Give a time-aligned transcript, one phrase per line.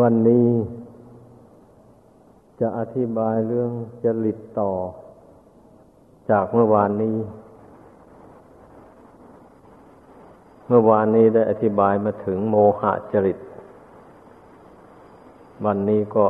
[0.00, 0.48] วันนี้
[2.60, 3.70] จะอธิบายเรื่อง
[4.04, 4.72] จริตต่อ
[6.30, 7.18] จากเมื่อวานนี้
[10.66, 13.38] เมื่อวานนี้ได้อธิบายมาถึงโมหะจริต
[15.64, 16.26] วันนี้ก็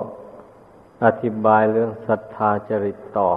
[1.04, 3.30] อธิบายเรื่องศรัทธาจริตต่อ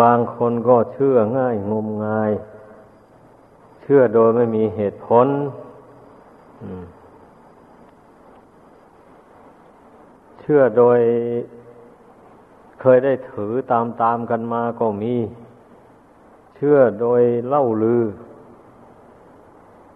[0.00, 2.32] บางคนก็เชื่อง่ายงมงาย
[3.82, 5.26] เชื่อโดยไม่มีเหตุผล
[6.62, 6.84] อืม
[10.42, 11.00] เชื่อโดย
[12.80, 15.14] เคยได้ถือตามตามกันมาก็มี
[16.56, 18.02] เชื่อโดยเล่าลือ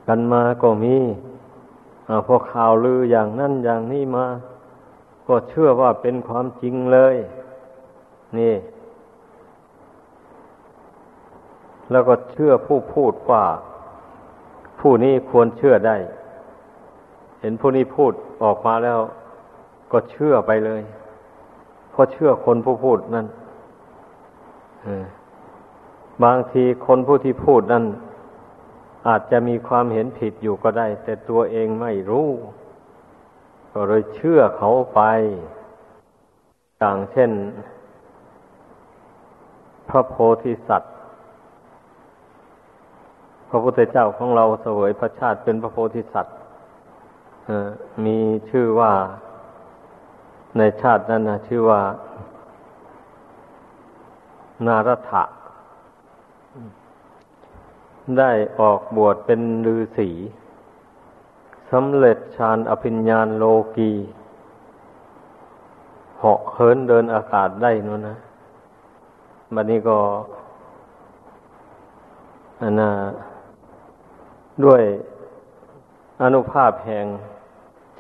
[0.09, 0.97] กันมาก็มี
[2.09, 4.27] อพอข่าวลืออย่างนั้นอย่างนี้มา
[5.29, 7.17] ก็เชื่อว่าเป็นความจริงเลย
[8.39, 8.55] นี่
[11.91, 13.45] แล้วก็เชื่อผู้พูดว่า
[14.81, 15.97] ผู้นี้ควรเชื่อได้
[17.41, 19.01] เห็นผู้นี้พูดออกมาแล้ว
[19.93, 20.83] ก็เชื่อไปเลย
[21.91, 23.27] เพราะเชื่อคนผู้พูดนั่น
[26.25, 27.85] บางทีคนผู้ที่พูดนั่น
[29.09, 32.29] อาจจะมีความเห็นผิดอยู่ก็ได้ แต่ตัวเองไม่รู้
[33.73, 35.01] ก็เลยเชื่อเขาไป
[36.83, 37.31] ต่างเช่น
[39.89, 40.15] พระโพ
[40.45, 40.95] ธิสัตว์
[43.49, 46.37] พระพุทธเจ้าของเราเสวยพระชาติเป็นพระโพธิสัตว์
[48.05, 48.19] มี
[48.51, 48.93] ชื่อว่า
[50.59, 51.83] ในชาตินั้นนะชื่อว่า
[54.67, 55.25] นารถะ
[58.19, 59.41] ได้ออกบวชเป็น
[59.75, 60.11] ฤาษี
[61.71, 63.45] สำเร็จฌานอภิญญาโล
[63.77, 63.93] กี
[66.19, 68.17] เหาะเหินเดินอากาศได้นู่นนะ
[69.55, 69.99] บัดนี้ก็
[72.63, 72.91] อันนะ
[74.65, 74.83] ด้วย
[76.23, 77.07] อนุภาพแห่ง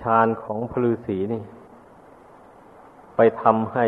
[0.03, 1.43] ฌานของพลือศีนี่
[3.16, 3.87] ไปทำให้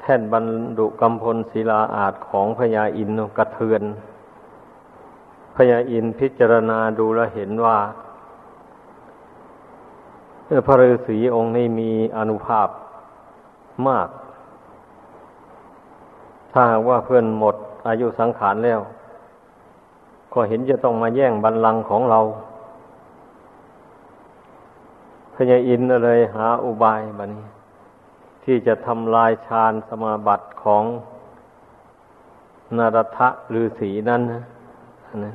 [0.00, 0.44] แท่นบรร
[0.78, 3.82] ดุกำพลศิลาอาจของพญาอินกระเทือน
[5.56, 7.78] พญาอินพิจารณาดูแลเห็นว่า
[10.66, 12.68] พระฤาษีองค์นี้มีอนุภาพ
[13.88, 14.08] มาก
[16.52, 17.56] ถ้าว่าเพื่อนหมด
[17.88, 18.80] อายุสังขารแล้ว
[20.32, 22.20] ก็เห็นจะต้องมาแย่งบัลลังก์ของเรา
[25.40, 27.46] พญาอินเลยหาอุบายบันี้
[28.44, 30.84] ที่จะทำลายฌานสมาบัติของ
[32.76, 34.42] นารทะฤาษีนั้นนะ
[35.24, 35.34] นะ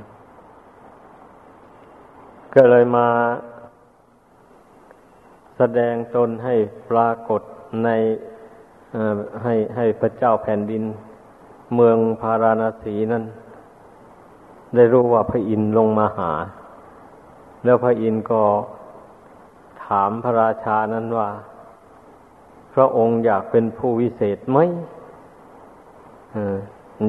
[2.55, 3.07] ก็เลยมา
[5.57, 6.55] แสดงตนให้
[6.89, 7.41] ปรากฏ
[7.83, 7.89] ใน
[9.43, 10.83] ให้ให้พระเจ้าแผ่นดิน
[11.75, 13.23] เมืองพาราณสีนั้น
[14.75, 16.31] ได้รู้ว่าพระอินทร์ลงมาหา
[17.63, 18.41] แล้วพระอินทร์ก็
[19.85, 21.29] ถามพระราชานั้นว่า
[22.73, 24.57] พระองค์อยากเป็นผู้วิเศษไหม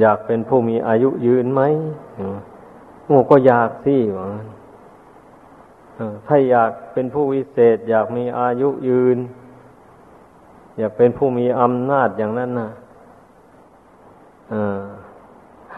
[0.00, 1.62] อยากเป็นผู้มีอายุยืนไหม
[3.06, 4.26] โอ้ก็อยากสิว่า
[6.26, 9.18] ถ้าอยากเป็นผู้วิเศษ อยากมีอายุยืน
[10.78, 12.70] อยากเป็นผู้มีอำนาจอย่างนั้นนะ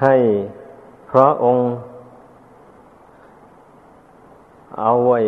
[0.01, 0.15] ให้
[1.11, 1.65] พระองค์
[4.81, 5.21] เอาไว้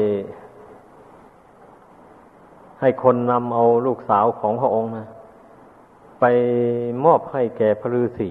[2.80, 5.06] ให้คนนำเอาลูกสาวของพระองค์นะ
[6.20, 6.24] ไป
[7.04, 8.30] มอบให้แก่พระฤาษี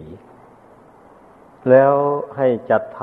[1.70, 1.94] แล้ว
[2.38, 3.00] ให้จัดท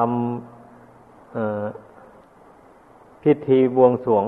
[1.21, 4.25] ำพิธีบวงสรวง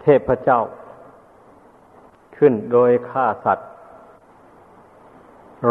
[0.00, 0.60] เทพเจ้า
[2.36, 3.66] ขึ้นโดยฆ่าสัตว์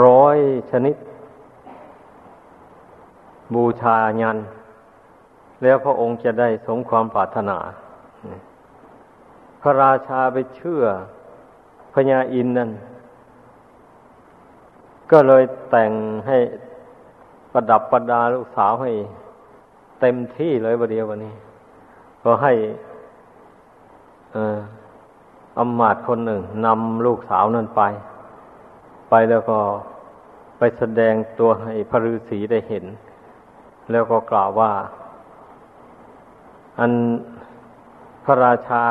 [0.03, 0.37] ร้อย
[0.71, 0.95] ชนิด
[3.53, 4.37] บูชายัน
[5.63, 7.57] แล้วพระองค์จะได้สมความปรารถนา
[9.61, 10.83] พระราชาไปเชื่อ
[11.93, 12.71] พญาอินนั่น
[15.11, 15.91] ก็เลยแต่ง
[16.27, 16.37] ให้
[17.53, 18.91] ประดับประดาลูกสาวให้
[19.99, 21.33] เต็มที่เลยประเดียววันนี้
[22.23, 22.53] ก็ให้
[25.59, 27.81] อำมาตย์คนหนึ่งนำลูกสาวนั้นไป
[29.09, 29.59] ไปแล้วก็
[30.57, 32.85] ไปแสดงตัวให้พระฤาษีได้เห็น
[33.91, 34.71] แล้วก็กล่าวว่า
[36.79, 36.91] อัน
[38.23, 38.83] พระราชา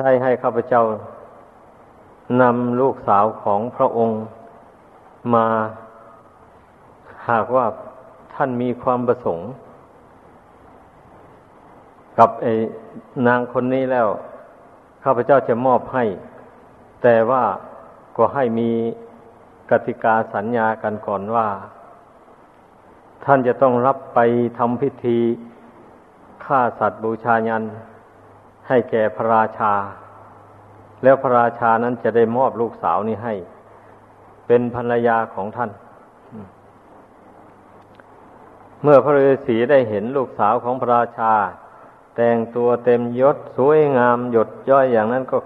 [0.00, 0.82] ช้ให้ข้าพเจ้า
[2.40, 4.20] นำลูกสาวของพระองค์
[5.34, 5.46] มา
[7.28, 7.66] หากว่า
[8.34, 9.46] ท่านมีความประสงค์
[12.18, 12.52] กับไอ้
[13.26, 14.08] นางคนนี้แล้ว
[15.04, 16.04] ข้าพเจ้าจะมอบให้
[17.02, 17.44] แต่ว่า
[18.16, 18.70] ก็ให้มี
[19.70, 21.48] กติกาสัญญากันก่อนว่า
[23.24, 24.18] ท่านจะต้องรับไป
[24.58, 25.18] ทำพิธี
[26.44, 27.64] ฆ่าสัตว์บูชายัน
[28.70, 29.72] ให้แก่พระราชา
[31.02, 33.34] แล้วพระราชานั้นจะได้มอบลูกสาวนี้ให้
[34.46, 35.70] เป็นภรรยาของท่าน
[38.82, 41.32] เมื่อพระฤาษีได้เห็นลูกสาวของพระราชา
[42.16, 45.38] แต่งตัวเต็มยศสวยงามหยดย้อยอย่างนั้นก็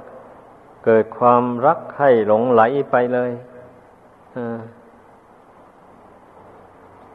[0.85, 3.31] เกิดความรักใคร่หลงไหลไปเลย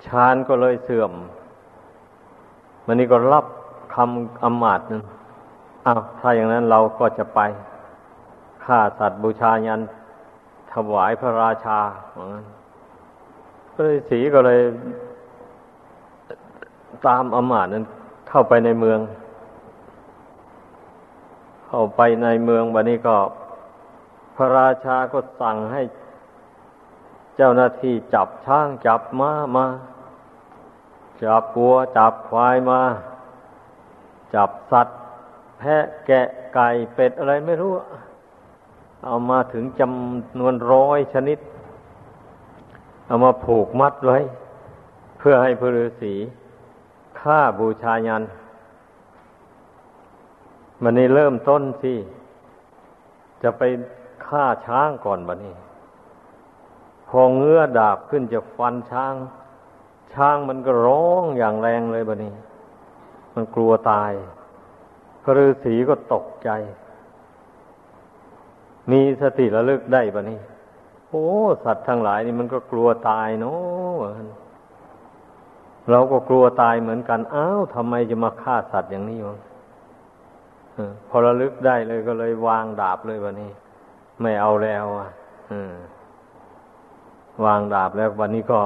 [0.05, 1.11] ฌานก็เลยเสื่อม
[2.85, 3.45] มันนี้ก็รับ
[3.93, 5.03] คำอมาตนั้น
[5.89, 7.39] อ้าวถ้าอย่างนั้นเราก็จะไป
[8.63, 9.81] ฆ่าสัตว์บูชายัน
[10.71, 11.79] ถวายพระราชา
[12.11, 12.43] เหมือน
[13.73, 14.61] ก็เลยสีก็เลย
[17.05, 17.85] ตามอมาตนั้น
[18.29, 18.99] เข้าไปในเมือง
[21.67, 23.17] เข้าไปในเมืองวันนี้ก็
[24.35, 25.81] พระราชาก็สั่งให้
[27.35, 29.65] เจ้าหน้าที่จับช้างจับม้ามา
[31.21, 32.81] จับปัวจับควายมา
[34.35, 34.98] จับสัตว์
[35.59, 36.21] แพะแกะ
[36.53, 37.73] ไก่เป็ดอะไรไม่รู้
[39.05, 41.39] เอามาถึงจำนวนร้อยชนิด
[43.07, 44.19] เอามาผูกมัดไว้
[45.17, 46.13] เพื่อให้พระฤาษี
[47.19, 48.23] ฆ่าบูชายัน
[50.83, 51.93] มันนี้เริ่มต้นสิ
[53.43, 53.63] จะไป
[54.27, 55.55] ฆ่าช้างก่อนบันนี้
[57.07, 59.13] พอเงื้อดาบขึ้นจะฟันช้าง
[60.13, 62.33] ช้างมันก็ร้องอย่างแรงเลยบะนี้
[63.33, 64.11] มันกลัวตาย
[65.23, 66.49] พระฤาษีก็ตกใจ
[68.91, 70.39] มีสติระลึกได้บะนี้
[71.09, 71.27] โอ้
[71.63, 73.97] สัตว์ทั้งหลายนี่มันก็กลัวตายเนาะ
[75.91, 79.37] เราก็กลัวตายเหมือนกัน อ้าวทำไมจะมาฆ่าสัตว์อย่างนี้วะ
[81.09, 83.51] พอระลึกได้เลยก็เลยวางดาบเลยวันนี้
[84.21, 85.07] ไม่เอาแล้วอะ
[87.45, 88.59] วางดาบแล้ววันนี้ก็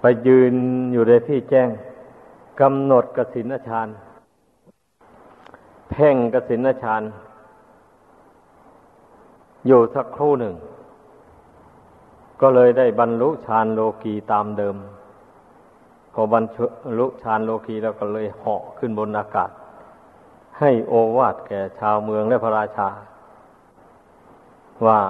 [0.00, 0.54] ไปยืน
[0.92, 1.68] อยู่ในที่แจ้ง
[2.60, 3.88] กำหนดกสินชาน
[5.90, 7.02] เพ่งกสินชาน
[9.66, 10.54] อยู่สักครู่หนึ่ง
[12.40, 14.76] ก็เลยได้บรรลุฌานโลกีตามเดิม
[16.12, 16.44] พอบรร
[16.98, 19.50] ลุฌานโลกีแล้วก็เลยเหาะขึ้นบนอากาศ
[20.58, 22.88] ให้โอวาทแก่ชาวเมืองและพระราชา
[24.86, 25.00] ว่า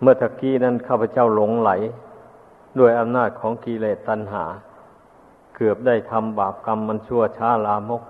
[0.00, 1.70] เมื่อตะกี้นั้นข้าพเจ้าหลงไหล
[2.78, 4.44] ด้วยอำนาจของกิเลสตัณหา
[5.56, 8.02] เกือบได้ทำบาปกรรมมันชั่วช้าลามก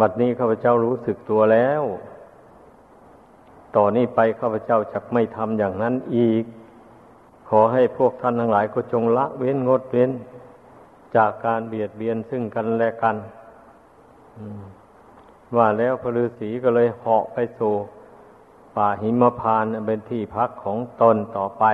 [0.00, 1.82] บัดนี้ข้าพเจ้ารู้สึกตัวแล้ว
[3.76, 6.44] ต่อนนี้ไปข้าพเจ้าจะไม่ทำอย่างนั้นอีก
[7.48, 10.10] ขอให้พวกท่านทั้งหลายก็จงละเว้นงดเว้น
[11.16, 13.16] จากการเบียดเบียนซึ่งกันและกัน
[15.56, 17.72] ว่าแล้วพระฤาษีก็เลยเหาะไปสู่
[18.76, 21.64] ป่าหิมพานเป็นที่พักของตนต่อไป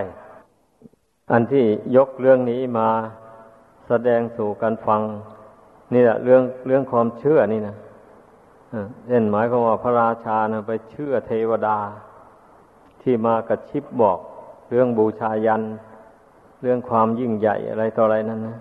[1.33, 1.67] อันที่
[1.97, 2.89] ยกเรื่องนี้มา
[3.89, 5.01] แสดงสู่กันฟัง
[5.93, 7.77] นี่แหละเรื่องเรื่องความเชื่อนี่นะ
[9.07, 11.79] เช่นหมายความว่าพระราชานะไปเชื่อเทวดา
[13.03, 14.19] ที่มากระชิบบอก
[14.71, 15.63] เรื่องบูชายัน
[16.63, 18.59] เรื่องความยิ่งใหญ่อะไรต่ออะไรนั่นนะ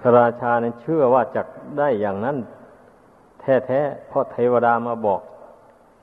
[0.00, 1.42] พระราชาเนี่ยเชื่อว่าจะ
[1.78, 2.36] ได้อย่างนั้น
[3.40, 5.20] แท้ๆเพราะเทวดามาบอก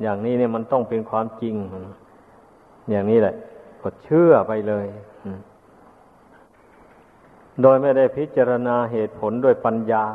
[0.01, 1.55] อย่างนี้เนี่ยมันต้องเป็นความจริง
[2.91, 3.35] อย่างนี้แหละ
[3.81, 4.87] ก็เชื่อไปเลย
[7.61, 10.05] โดยไม่ได้พิจารณาเหตุผลด้วยปัญญา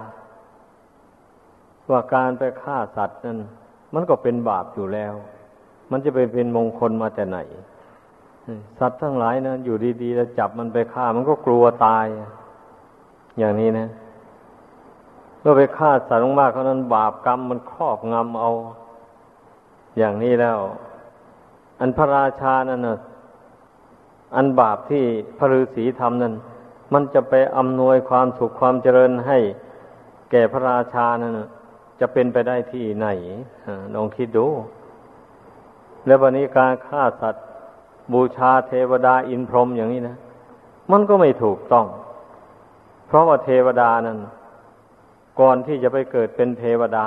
[1.90, 3.38] ว่าการไปฆ่าสัตว์นั้น
[3.94, 5.14] มันก็เป็นบาปอยู่แล้ว
[5.90, 7.38] มันจะไปเป็นมงคลมาแต่ไหน
[8.78, 12.06] สัตว์ทั้งหลายนะอยู่ดีๆแล้วจับมันไปฆ่า มันก็กลัวตาย
[13.38, 13.88] อย่างนี้นะ
[15.40, 18.50] เมื่อไปฆ่าสัตว์มากๆเขานั้น บาปกรรมมันครอบงำเอา
[19.98, 20.58] อย่างนี้แล้ว
[21.80, 22.98] อันพระราชานั่นนะ
[24.36, 25.04] อันบาปที่
[25.38, 26.34] พระฤาษีทำนั้น
[26.92, 29.38] มันจะไปอำนวยความสุขความเจริญให้
[30.30, 31.32] แก่พระราชานั้น
[32.00, 33.06] จะเป็นไปได้ที่ไหน
[33.94, 34.46] ลองคิดดู
[36.06, 37.44] แล้ววันนี้การฆ่าสัตว์
[38.12, 40.16] บูชาเทวดาอินพรหมอย่างนี้นะ
[40.92, 41.86] มันก็ไม่ถูกต้อง
[43.06, 44.18] เพราะว่าเทวดานั้น
[45.40, 47.06] ก่อนที่จะไปเกิดเป็นเทวดา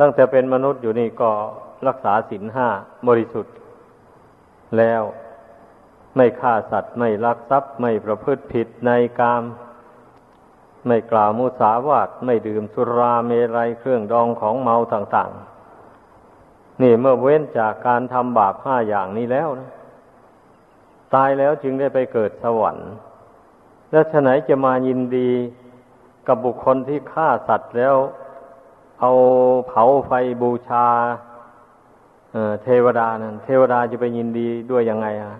[0.00, 1.30] ตั้งแต่เป็นมนุษย์อยู่นี่ก็
[1.86, 2.68] รักษาศีลห้า
[3.08, 3.54] บริสุทธิ์
[4.78, 5.02] แล้ว
[6.16, 9.42] ไม่ฆ่าสัตว์ ไม่ลักทรัพย์ ไม่ประพฤติผิดในกาม
[10.86, 15.30] ไม่กล่าวมุสาวาทไม่ดื่มสุราเมรัยเครื่องดองของเมาต่าง
[16.06, 19.70] ๆ นี่เมื่อเว้นจากการทำบาปห้าอย่างนี้แล้วนะ
[21.14, 22.90] ตายแล้วจึงได้ไปเกิดสวรรค์
[23.90, 25.30] แล้วฉไหนจะมายินดี
[26.26, 27.96] กับบุคคลที่ฆ่าสัตว์แล้ว
[29.00, 29.12] เอา
[29.68, 30.12] เผาไฟ
[30.42, 30.86] บูชา
[32.62, 35.32] เทวดานั่นเทวดาจะไปยินดีด้วยยังไงอะ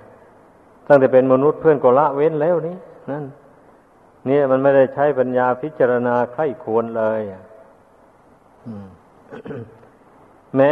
[0.86, 2.76] ตั้งแต่เป็นมนุษย์เพื่อนก็ละเว้นแล้วนี่
[3.10, 3.24] นั่น
[4.28, 7.20] นี่ยมันไม่ได้ใช้ปัญญาพิจารณาไข้ควรเลย
[10.56, 10.70] แม้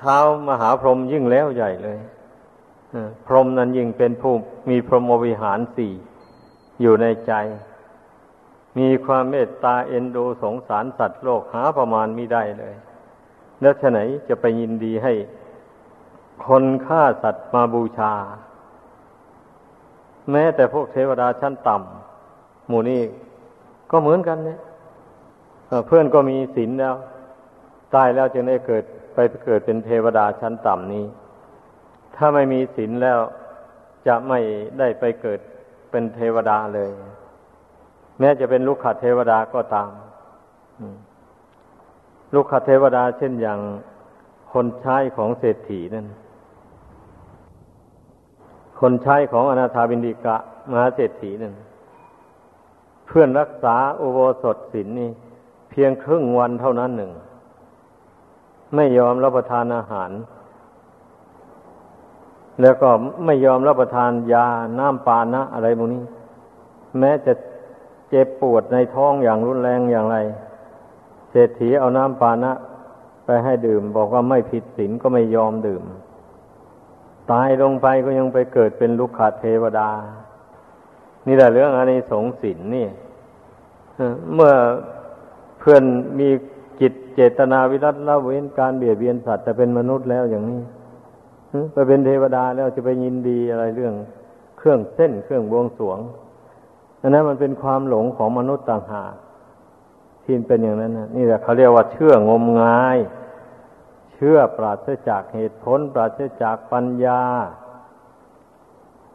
[0.00, 1.98] เท้ามหาพรหมยิ่งแล้วใหญ่เลย
[3.26, 4.34] พรหมนั้นยิ่งเป็นผู้
[4.70, 5.92] มีพรหมวิหารสี่
[6.80, 7.32] อยู่ในใจ
[8.78, 12.74] มีความเมตตาเอ็นดูสงสารสัตว์โลกหาประมาณมิได้เลย
[13.60, 13.98] แล้วฉะไหน
[14.28, 15.12] จะไปยินดีให้
[16.46, 18.12] คนฆ่าสัตว์มาบูชา
[20.30, 22.03] แม้แต่พวกเทวดาชั้นต่ำ
[22.68, 23.00] หมู่นี้
[23.90, 24.58] ก็เหมือนกันเนี่ย
[25.86, 26.94] เพื่อนก็มีศีลแล้ว
[27.94, 31.04] ตายแล้วจึงได้เกิดไปเกิดเป็นเทวดาชั้นต่ำนี้
[32.16, 33.18] ถ้าไม่มีศีลแล้ว
[34.06, 34.38] จะไม่
[34.78, 35.40] ได้ไปเกิด
[35.90, 36.90] เป็นเทวดาเลย
[38.18, 39.90] แม้จะเป็นลูกขเทวดาก็ตาม
[42.34, 43.60] ลูกขเทวดาเช่นอย่าง
[44.52, 46.06] คนใช้ของเศรษฐีนั่น
[48.80, 50.36] คนใช้ของอนาถาบินดิกะ
[50.70, 51.54] มหาเศรษฐีนั่น
[53.06, 55.10] เพื่อนรักษาอุโบสถศีลนี่
[55.70, 57.12] เพียงครึ่งวันเท่านั้นหนึ่ง
[58.74, 60.10] ไม่ยอมรับประทานอาหาร
[62.60, 62.90] แล้วก็
[63.24, 64.46] ไม่ยอมรับประทานยา
[64.78, 66.02] น้ำปานะอะไรพวกนี้
[66.98, 67.32] แม้จะ
[68.10, 70.16] เจ็บปวดในท้องอย่างรุนแรงอย่างไร
[71.30, 72.52] เศรษฐีเอาน้ำปานะ
[73.24, 75.82] ไปให้ดื่ม บอกว่าไม่ผิดศีลก็ไม่ยอมดื่ม
[77.30, 79.90] ตายลงไปก็ยังไปเกิดเป็นลูกขาเทวดา
[81.26, 82.88] นี่แหละเรื่องอันนี้สงสินนี่
[84.34, 84.52] เมื่อ
[85.58, 85.82] เพื่อน
[86.18, 86.28] มี
[86.80, 90.60] จิตเจตนาวิรัตละเว้นการเบียดเบียนสัตว์แต่เป็นมนุษย์แล้วอย่างนี้
[91.72, 93.94] ไปเป็นเทวดาแล้วจะไปยินดีอะไรเรื่อง
[94.58, 95.98] เครื่องเส้นเครื่องบวงสวง
[97.00, 99.14] อันนั้นมันเป็นความหลงของมนุษย์ต่างหาก
[100.24, 102.98] ที่เป็นอย่างนั้นนะนี่แหละเขาเรียกว่าเชื่องมงาย
[104.14, 107.22] เชื่อปราศจากเหตุผล ปราศจากปัญญา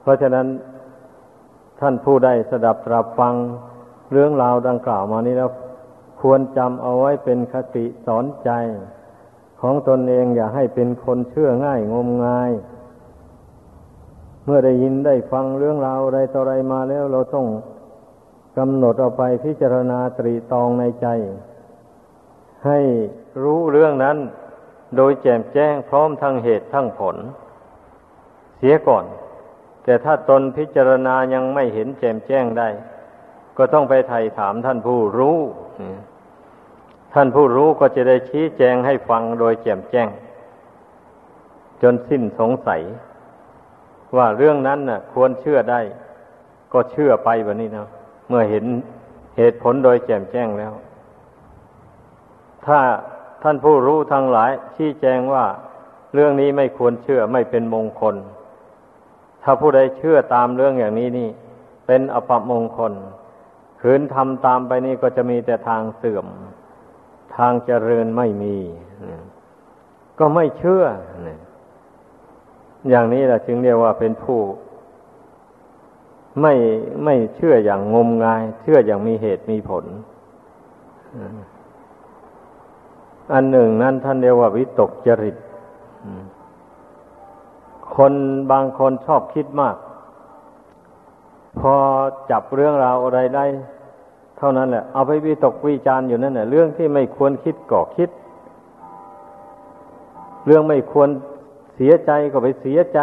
[0.01, 0.47] เพราะฉะนั้น
[1.79, 3.35] ท่านผู้ใดสดับตรับฟัง
[4.11, 5.51] เรื่องราวดังกล่าวมานี้แล้ว
[6.21, 8.49] ควรจำเอาไว้เป็นคติสอนใจ
[9.61, 12.51] ของตนเองอย่าให้เป็นคนเชื่อง่ายงมงาย
[14.45, 17.47] เมื่อได้ยินได้ฟังเรื่องราวอะไรต่ออะไรมาแล้ว เราต้อง
[18.57, 21.07] กำหนดเอาไปพิจารณาตรีตองในใจ
[22.65, 22.79] ให้
[23.43, 24.17] รู้เรื่องนั้น
[24.95, 27.15] โดยแจ่มแจ้งพร้อมทั้งเหตุทั้งผล
[28.57, 29.05] เสียก่อน
[29.89, 32.69] แต่ถ้าตนพิจารณายังไม่เห็นแจ่มแจ้งได้
[33.57, 35.37] ก็ต้องไปไถ่ถามท่านผู้รู้
[37.13, 40.07] ท่านผู้รู้ก็จะได้ชี้แจงให้ฟังโดยแจ่มแจ้ง
[41.81, 42.81] จนสิ้นสงสัย
[44.17, 45.81] ว่าเรื่องนั้นน่ะ ควรเชื่อได้
[46.73, 47.87] ก็เชื่อไปแบบนี้นะ
[48.29, 48.65] เมื่อเห็น
[49.37, 50.73] เหตุผลโดยแจ่มแจ้งแล้ว
[52.65, 52.79] ถ้า
[53.43, 55.45] ท่านผู้รู้ทั้งหลายชี้แจงว่า
[56.13, 58.17] เรื่องนี้ไม่ควรเชื่อไม่เป็นมงคล
[59.43, 61.29] ถ้าผู้ใดเชื่อตามเรื่องอย่างนี้นี่
[61.87, 62.93] เป็นอปมงคล
[63.81, 66.25] ขืนทำตามไปนี่ก็จะมีแต่ทางเสื่อม
[67.37, 68.57] ทางเจริญไม่มี
[70.19, 70.83] ก็ไม่เชื่อ
[72.89, 74.39] อย่างนี้แหละจึงเรียกว่าเป็นผู้
[76.41, 76.53] ไม่
[77.03, 79.85] ไม่เชื่ออย่างงมงาย เชื่ออย่างมีเหตุมีผล
[83.33, 85.35] อันหนึ่งนั้นท่านเรียกว่าวิตกจริต
[87.95, 88.13] คน
[88.51, 89.75] บางคนชอบคิดมาก
[91.59, 91.73] พอ
[92.31, 93.45] จับเรื่องราวอะไรได้
[94.37, 98.09] เท่านั้นแหละ เอาไปวิตกวิจาร์อยู่นั่นแหละเรื่องที่ไม่ควรคิดก็คิด
[100.45, 101.09] เรื่องไม่ควร
[101.75, 102.99] เสียใจก็ไปเสียใจ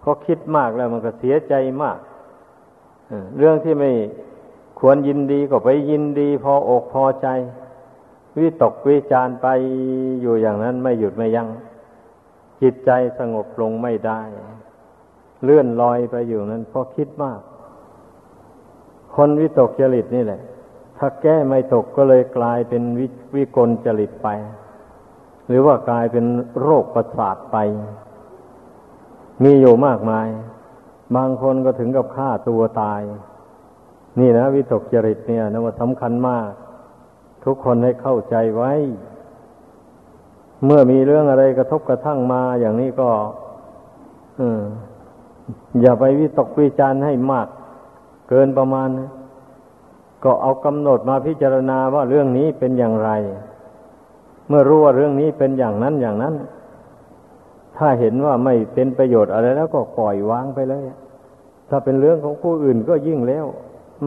[0.00, 1.98] เพราะคิดมากแล้วมันก็เสียใจมาก
[3.38, 3.90] เรื่องที่ไม่
[4.80, 7.28] ควรยินดีก็ไปยินดี พออกพอใจ
[8.38, 9.46] วิตกวิจารไป
[10.22, 11.48] อยู่อย่างนั้นไม่หยุดไม่ยัง้ง
[12.62, 14.22] จิตใจสงบลงไม่ได้
[15.44, 17.40] เลื่อนลอยไปอยู่นั้นเพราะคิดมาก
[19.14, 20.40] คนวิตกจริตนี่แหละ
[20.98, 24.28] ถ้าแก้ไม่ตกก็เลยกลายเป็นวิวิกลจริตไป
[25.48, 26.24] หรือว่ากลายเป็น
[26.62, 27.56] โรคประสาทไป
[29.44, 30.28] มีอยู่มากมาย
[31.16, 33.02] บางคนก็ถึงกับฆ่าตัวตาย
[34.18, 36.50] นี่นะวิตกจริตเนี่ยนะว่าสำคัญมาก
[37.44, 38.72] ทุกคนให้เข้าใจไว้
[40.64, 43.10] เมื่อมีเรื่องอะไรกระทบกระทั่งมาอย่างนี้ก็
[45.80, 47.48] อย่าไปวิตกวิจารณ์ให้มาก
[48.28, 48.88] เกินประมาณ
[50.24, 53.10] ก็เอากำหนดมาพิจารณาว่าเรื่องนี้เป็นอย่างไร
[54.48, 56.34] เมื่อรู้ว่าเรื่องนี้เป็นอย่างนั้นอย่างนั้น
[57.76, 60.82] ถ้าเห็นว่าไม่เป็นประโยชน์อะไรแล้วก็ปล่อยวางไปเลย
[61.68, 63.46] ถ้าเป็นเรื่องของผู้อื่นก็ยิ่งแล้ว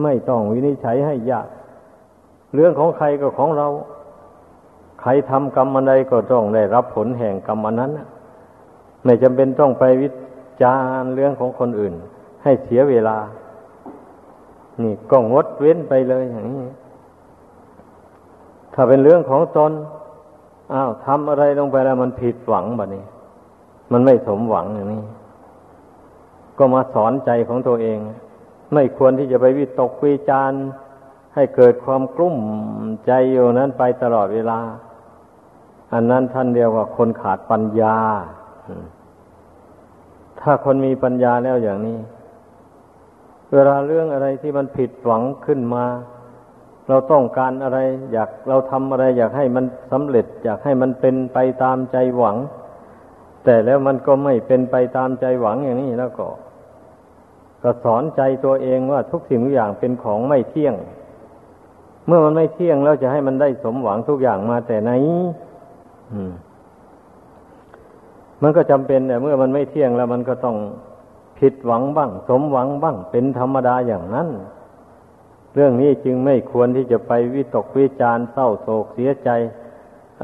[0.02, 1.48] ไม่ต้องวินิจฉัยให้ยาก
[2.54, 3.68] เรื่องของใครก็ของเรา
[5.06, 7.90] ใครทำกรรมอะไรก็ต้องได้รับผลแห่งกรรมนั้น
[9.04, 10.08] ไม่จำเป็นต้องไปวิ
[10.62, 11.94] จารเรื่องของคนอื่น
[12.42, 13.16] ให้เสียเวลา
[14.82, 16.66] นี่ก็งดเว้นไปเลยอย่างนี้
[18.74, 19.72] ถ้าเป็นเรื่องของตน
[20.72, 23.04] อ้าวทำอะไรลงไปแล้วมันผิดหวังแบบนี้
[23.92, 25.04] มันไม่สมหวังอย่างนี้
[26.58, 27.98] ก็มาสอนใจของตัวเอง
[28.74, 30.52] ไม่ควรที่จะไปวิตกวิจาร
[31.34, 32.36] ให้เกิดความกลุ้ม
[33.06, 34.58] ใจอยู่นั้นไปตลอดเวลา
[35.92, 37.96] อันนั้นท่านเรียกว่าคนขาดปัญญา
[40.40, 41.98] ถ้าคนมีปัญญาแล้วอย่างนี้
[43.52, 45.84] เวลาเรื่องอะไรที่มันผิดหวังขึ้นมา
[46.88, 47.78] เราต้องการอะไร
[48.12, 52.36] อยากเราทำอะไร อยากให้มันสำเร็จ อยากให้มันเป็นไปตามใจหวัง
[53.44, 56.28] แต่แล้วมันก็ไม่เป็นไปตามใจหวังอย่างนี้แล้วก็
[57.62, 60.74] ก็สอนใจตัวเองว่าทุกสิ่งทุกอย่างเป็นของไม่เที่ยง
[62.06, 64.90] เมื่อมันไม่เที่ยงแล้วจะให้มันได้สมหวังทุกอย่างมาแต่ไหน
[68.42, 70.56] มันก็จำเป็นแต่เมื่อมันไม่เที่ยงแล้ว มันก็ต้อง
[71.38, 74.28] ผิดหวังบ้าง สมหวังบ้าง เป็นธรรมดาอย่างนั้น
[75.54, 79.30] เรื่องนี้จึงไม่ควรที่จะไปวิตกวิจารเศร้าโศกเสียใจ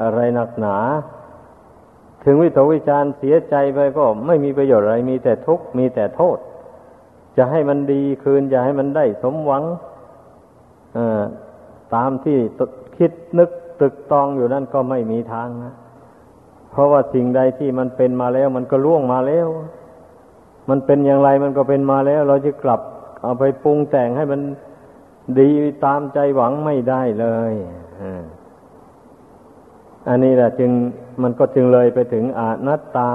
[0.00, 0.76] อะไรหนักหนา
[2.24, 6.38] ถึงวิตกวิจารเสียใจไปก็ไม่มีประโยชน์อะไร มีแต่ทุกข์มีแต่โทษ
[7.36, 9.62] จะให้มันดีคืน จะให้มันได้สมหวัง
[11.94, 12.38] ตามที่
[12.96, 15.74] คิดนึกตึกตองอยู่นั่นก็ไม่มีทางนะ
[16.70, 19.48] เพราะว่าสิ่งใดที่มันเป็นมาแล้ว มันก็ล่วงมาแล้ว
[20.68, 22.80] มันเป็นอย่างไรมันก็เป็นมาแล้ว เราจะกลับ
[23.22, 24.40] เอาไปปรุงแต่งให้มัน
[25.38, 25.48] ดี
[25.84, 27.52] ตามใจหวังไม่ได้เลย
[30.08, 30.70] อันนี้แหละจึง
[31.22, 33.12] มันก็จึงเลยไปถึงอนัตตา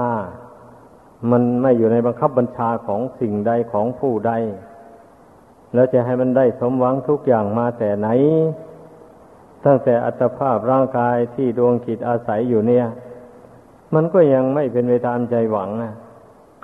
[1.30, 4.32] มันไม่อยู่ในบังคับบัญชาของสิ่งใดของผู้ใด
[5.74, 8.08] แล้วจะให้มันได้สมหวังทุกอย่างมาแต่ไหน
[9.64, 12.86] ตั้งแต่อัตภาพร่างกายที่ดวงจิตอาศัยอยู่เนี่ย
[13.94, 15.92] มันก็ยังไม่เป็นไปตามใจหวังนะ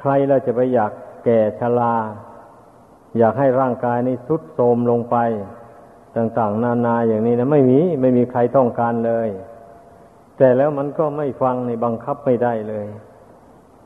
[0.01, 0.93] ใครเราจะไปอยาก
[1.25, 1.95] แก่ชรา
[3.19, 5.17] อยากให้ร่างกายนี้ทุดโทรมลงไป
[6.17, 9.29] ต่างๆ นานาอย่างนี้นะไม่มีไม่มีใครต้องการเลย
[10.37, 12.87] แต่แล้วมันก็ไม่ฟังในบังคับไม่ได้เลย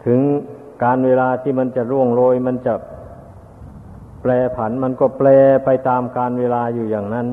[0.04, 0.20] ถึง
[0.84, 2.74] การเวลาที่มันจะร่วงโรยมันจะ
[4.22, 5.28] แปรผันมันก็แปร
[5.64, 7.26] ไปตามการเวลาอยู่อย่างนั้น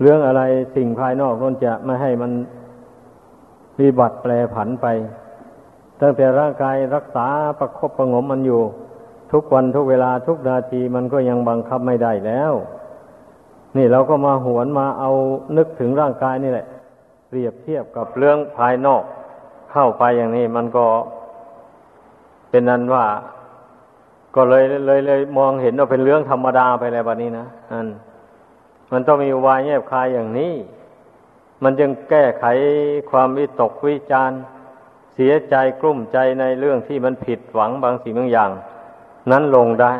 [0.00, 0.42] เรื่องอะไร
[0.76, 2.32] สิ่งภายนอกนั่นจะไม่ให้มัน
[3.78, 4.86] มีบัตรแปรผันไป
[6.00, 7.26] ตั้งแต่ร่างกายรักษา
[7.58, 8.62] ประคบประงมมันอยู่
[9.32, 12.52] ทุกวันทุกเวลาทุกนาทีมันก็ยังบังคับไม่ได้แล้ว
[13.76, 15.10] นี่เราก็มาหวนมาเอา
[15.56, 16.66] นึกถึงร่างกายนี่แหละ
[17.28, 19.02] เปรียบเทียบกับเรื่องภายนอก
[19.72, 20.86] เข้าไปอย่างนี้มันก็
[22.50, 23.06] เป็นนั้นว่า
[24.34, 27.88] ก็เลยเลยเลยมองเห็นว่าเป็นเรื่องธรรมดาไปแล้วแบบนี้นะอัน
[28.92, 30.52] มันต้องมีวายแยบคายอย่างนี้
[31.64, 32.44] มันจึงแก้ไข
[33.10, 34.40] ความวิตกวิจารณ์
[35.14, 38.50] เสียใจกลุ้มใจในเรื่องที่มันผิดหวังบางสิ่งบางอย่าง
[39.30, 39.94] นั้นลงได้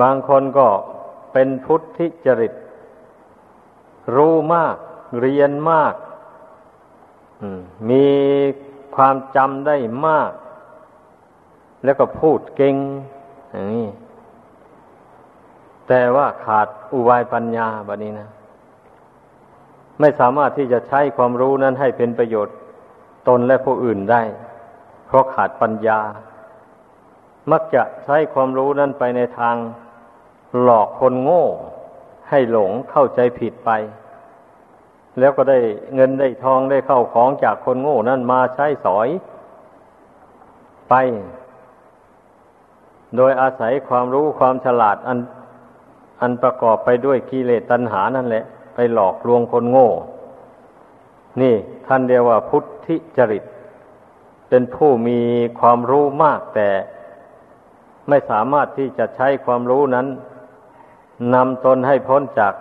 [0.00, 0.68] บางคนก็
[1.32, 2.52] เป็นพุทธิจริต
[4.14, 4.76] รู้มาก
[5.20, 5.94] เรียนมาก
[7.90, 8.06] มี
[8.96, 10.32] ความจำได้มาก
[11.84, 12.76] แล้วก็พูดเก่ง
[13.50, 13.88] อย่างนี้
[15.88, 18.28] แต่ว่าขาดอุบายปัญญาแบบนี้นะ
[20.00, 22.56] ไม่สามารถที่จะใช้ความรู้นั้นให้เป็นประโยชน์
[23.28, 24.22] ตนและผู้อื่นได้
[25.06, 26.00] เพราะขาดปัญญา
[27.52, 29.56] มักจะใช้ความรู้นั้นไปในทาง
[30.62, 31.44] หลอกคนโง่
[32.28, 33.70] ให้หลงเข้าใจผิดไป
[35.18, 35.58] แล้วก็ได้
[35.94, 39.08] เงินได้ทองได้เข้าของจากคนโง่นั้นมาใช้สอย
[40.88, 40.94] ไป
[43.16, 45.18] โดยอาศัยความรู้ความฉลาดอัน
[46.20, 48.44] อันประกอบไปด้วยกิเลสตัณหานั่นแหละ
[48.76, 49.90] ไปหลอกลวงคนโง่
[51.40, 51.54] นี่
[51.86, 53.44] ท่านเรียกว่าพุทธิจริต
[54.48, 55.20] เป็นผู้มี
[55.60, 56.68] ความรู้มากแต่
[58.08, 60.06] ไม่สามารถที่จะใช้ความรู้นั้น
[61.34, 62.54] นำตนให้พ้นจาก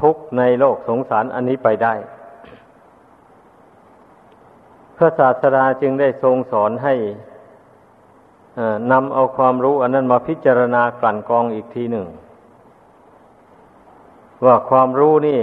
[0.00, 1.94] ทุกข์ในโลกสงสารอันนี้ไปได้
[4.96, 6.94] พระศาสดาจึงได้ทรงสอนให้
[8.92, 12.06] นำเอาความรู้อันนั้นมาพิจารณากลั่นกรองอีกทีหนึ่ง
[14.44, 15.40] ว่าความรู้นี่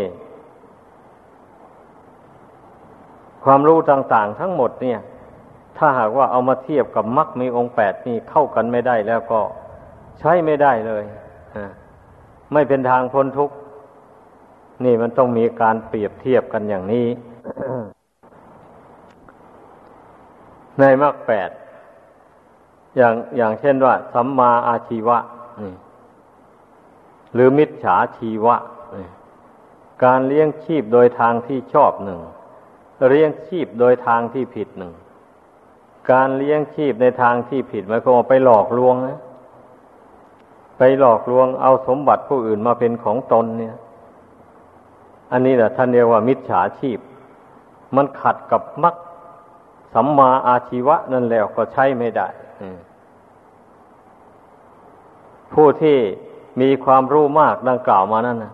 [3.44, 5.00] ความรู้ต่างๆ ทั้งหมดเนี่ย
[5.78, 9.42] ถ้าหากว่าเอามาเทียบกับมรรคมีองค์แปดนี่เข้ากันไม่ได้แล้วก็
[10.20, 11.04] ใช้ไม่ได้เลย
[12.54, 13.56] ไม่เป็นทางพ้นทุกข์
[14.86, 17.08] นี่มันต้องมีการเปรียบเทียบกันอย่างนี้
[20.80, 21.50] ในมรรคแปด
[22.98, 25.18] อย่างอย่างเช่นว่า สัมมาอาชีวะ
[27.34, 28.56] หรือมิจฉาชีวะ
[30.04, 32.20] การเลี้ยงชีพโดยทางที่ชอบหนึ่ง
[33.10, 34.94] เลี้ยงชีพโดยทางที่ผิดหนึ่ง
[36.12, 39.20] การเลี้ยงชีพในทางที่ผิดหมายความว่าไปหลอกลวงนะ
[40.78, 43.76] ไปหลอกลวงเอาสมบัติผู้อื่นมาเป็นของตนเนี่ย
[45.32, 47.00] อันนี้แหละท่านเรียกว่ามิจฉาชีพ
[47.96, 48.96] มันขัดกับมรรค
[49.94, 52.28] สัมมาอาชีวะนั่นแล้วก็ใช้ไม่ได้
[55.54, 55.98] ผู้ที่
[56.62, 58.54] มีความรู้มากดังกล่าวมานั่นนะ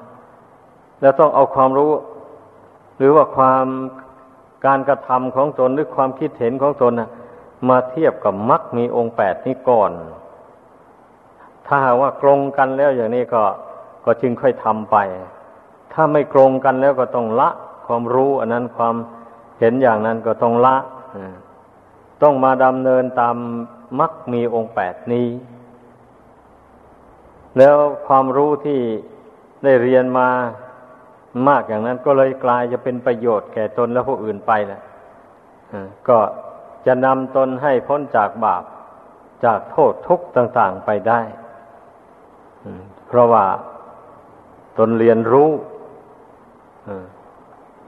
[1.02, 1.92] แล้วต้องเอาความรู้
[2.98, 3.66] หรือว่าความ
[4.66, 7.10] การกระทำของตนหรือความคิดเห็นของตนนะ
[7.70, 9.92] มาเทียบกับมรรคมีองค์แปดนี้ก่อน
[11.66, 13.44] ถ้าหากว่าตรงกันแล้วอย่างนี้ก็
[14.06, 14.98] ก็จึงค่อยทำไป
[15.94, 17.50] ถ้าไม่ตรงกันแล้วก็ต้องละ
[17.86, 18.96] ความรู้ อันนั้นความ
[19.60, 20.76] เห็นอย่างนั้นก็ต้องละ
[22.24, 23.36] ต้องมาดำเนินตาม
[24.00, 25.28] มรรคมีองค์แปดนี้
[27.58, 27.76] แล้ว
[28.08, 28.80] ความรู้ที่
[29.64, 30.30] ได้เรียนมา
[31.48, 34.82] มากอย่างนั้นก็เลยกลายจะเป็นประโยชน์แก่ตนและผู้อื่นไปแหละ
[36.10, 36.20] ก็
[36.86, 38.63] จะนำตนให้พ้นจากบาป
[39.46, 41.22] จากโทษทุกข์ต่างๆไปได้
[43.08, 43.46] เพราะว่า
[44.78, 45.50] ตนเรียนรู้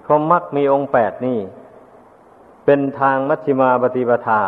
[0.04, 1.40] เขามักมีองค์แปดนี่
[2.66, 4.42] เป็นทางมัชฌิมาปฏิปทา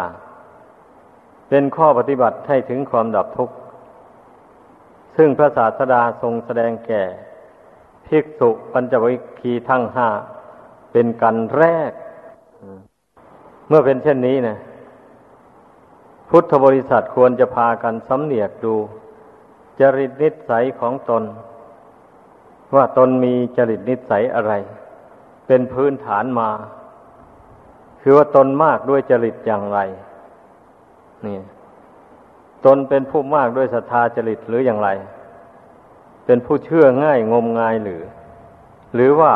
[1.49, 3.55] เป็นข้อปฏิบัติให้ถึงความดับทุกข์
[5.17, 7.03] ซึ่งพระศาสดาทรงแสดงแก่
[8.07, 10.09] ภิกษุปัญจวิคีทั้งห้า
[10.91, 11.91] เป็นกันแรก
[13.67, 14.57] เมื่อเป็นเช่นนี้นะ
[16.29, 18.75] พุทธบริษัทควรจะพากันสำเนียกดู
[19.79, 21.23] จริตนิสัยของตน
[22.75, 24.53] ว่าตนมีจริตนิสัยอะไร
[25.47, 26.49] เป็นพื้นฐานมา
[28.01, 29.79] คือว่าตนมากด้วยจริตอย่างไร
[31.25, 31.39] นี่
[32.65, 34.89] ตนเป็นผู้มากด้วยศรัทธาจริตหรืออย่างไร
[36.25, 38.01] เป็นผู้เชื่อง่ายงมงายหรือ
[38.95, 39.33] หรือว่า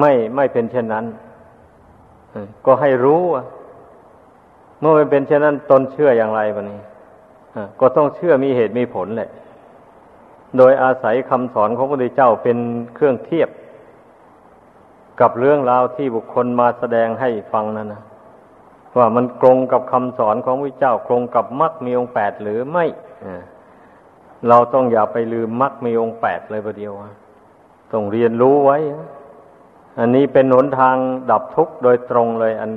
[0.00, 1.04] ไม่ไม่เป็นเช่นนั้น
[2.66, 3.22] ก็ให้รู้
[4.80, 6.80] เมื่อมันเป็นเช่นนั้นตนเชื่ออย่างไรบะนี้
[7.80, 9.30] ก็ต้องเชื่อมีเหตุมีผลแหละ
[10.58, 12.58] โดยอาศัยคำสอนของพระพุทธเจ้าเป็น
[12.94, 13.48] เครื่องเทียบ
[15.20, 18.02] กับเรื่องราวที่บุคคลมาแสดงให้ฟังนั่นนะ
[18.98, 22.84] ว่ามันตรงกับคำสอนของพระเจ้าตรงกับมรรคมีองค์แปดหรือไม่
[23.26, 23.42] อ่า
[24.48, 26.92] เราต้องอย่าไปลืมมรรคมีองค์แปดเลยประเดียว
[27.92, 28.78] ต้องเรียนรู้ไว้
[29.98, 30.96] อันนี้เป็นหนทาง
[31.30, 32.70] ดับทุกข์โดยตรงเลย อัน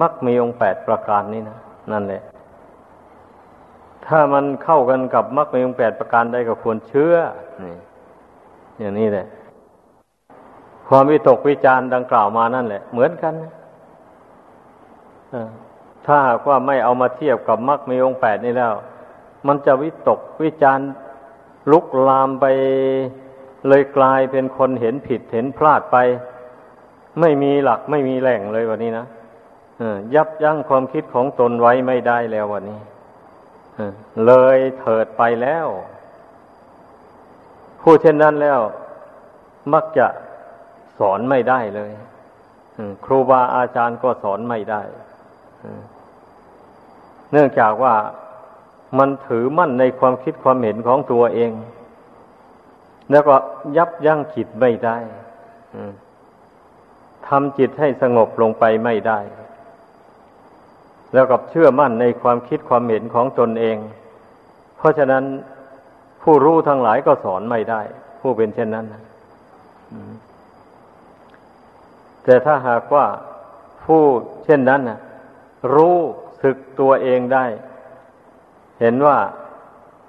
[0.00, 1.58] มรรคมีองค์แปดประการนี้นะ
[1.92, 2.22] นั่นแหละ
[4.06, 7.14] ถ้ามันเข้ากันกับมรรคมีองค์แปดประการได้ก็ควรเชื่อ
[7.64, 7.76] นี่
[8.78, 9.26] อย่างนี้แหละ
[10.88, 13.52] ความวิตกวิจารดังกล่าวมานั่นแหละ เหมือนกันนะ
[16.06, 18.72] ถ้าหากว่าไม่เอามาเทียบกับมรรคมีองค์แปดนี่แล้ว
[19.46, 20.80] มันจะวิตกวิจาร
[21.72, 22.46] ลุกลามไป
[23.68, 25.96] เลยกลายเป็นคนเห็นผิดเห็นพลาดไป
[27.20, 29.06] ไม่มีหลักไม่มีแหล่งเลยวันนี้นะ
[30.14, 32.80] ยับยั้งความคิดของตนไว้ไม่ได้แล้ววันนี้
[34.26, 35.66] เลยเถิดไปแล้ว
[37.82, 38.60] ผู้เช่นนั้นแล้ว
[39.72, 40.06] มักจะ
[40.98, 41.92] สอนไม่ได้เลย
[43.04, 44.82] ครูบาอาจารย์ก็สอนไม่ได้
[47.32, 47.94] เนื่องจากว่า
[48.98, 51.52] มันถือมั่นในความคิดความเห็นของตัวเอง
[53.10, 53.34] แล้วก็
[53.76, 54.96] ยับยั้งจิตไม่ได้
[57.28, 59.18] ทำจิตให้สงบลงไปไม่ได้
[61.12, 63.76] แล้วกับเชื่อมั่นในความคิดความเห็นของตนเอง
[64.76, 65.24] เพราะฉะนั้น
[66.22, 67.80] ผู้รู้ทั้งหลายก็สอนไม่ได้
[68.20, 68.86] ผู้เป็นเช่นนั้น
[72.24, 73.06] แต่ถ้าหากว่า
[73.84, 74.02] ผู้
[74.44, 74.82] เช่นนั้น
[75.74, 75.98] รู้
[76.42, 77.44] สึกตัวเองได้
[78.80, 79.18] เห็นว่า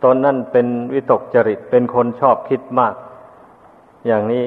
[0.04, 2.96] ตนนั่นเป็นวิตกจริตเป็นคนชอบคิดมาก
[4.08, 4.46] อย่างนี้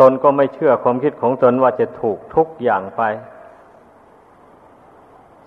[0.00, 3.02] ตนก็ไม่เชื่อความคิดของตนว่าจะถูกทุกอย่างไป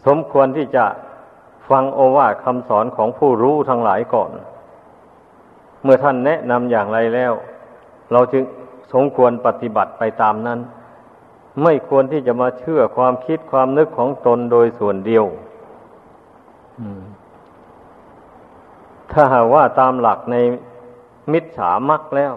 [0.05, 0.85] สมควรที่จะ
[1.69, 4.31] ฟังโอวาทคำสอนของผู้รู้ทั้งหลายก่อน
[5.83, 7.33] เมื่อท่านแนะนำอย่างไรแล้ว
[8.11, 8.43] เราจึง
[8.93, 10.59] สมควรปฏิบัติไปตามนั้น
[11.63, 15.25] ไม่ควรที่จะมาเชื่อความคิดความนึกของตนโดยส่วนเดียว
[16.79, 17.01] อืม
[19.11, 20.35] ถ้าหากว่าตามหลักใน
[21.31, 22.33] มิจฉามักแล้ว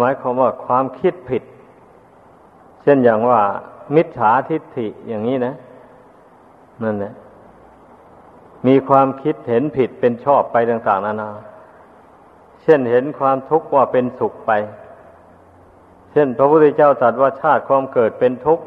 [0.00, 1.42] หมายความว่าความคิดผิด
[2.82, 3.40] เช่นอย่างว่า
[3.94, 5.54] มิจฉาทิฏฐิอย่างนี้นะ
[6.82, 7.14] นั่นแหละ
[8.66, 11.30] มีความคิดเห็นผิดเป็นชอบไปต่างๆนานา
[12.62, 14.52] เช่นเห็นความทุกข์ว่าเป็นสุขไป
[16.12, 18.64] เช่น พระพุทธเจ้าตรัสว่าชาติความเกิดเป็นทุกข์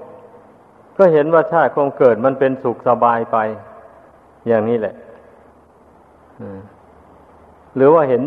[0.97, 3.37] ก็เห็นว่าชาติความเกิดมันเป็นสุขสบายไป
[4.47, 4.95] อย่างนี้แหละ
[7.75, 8.23] หรือว่าเห็น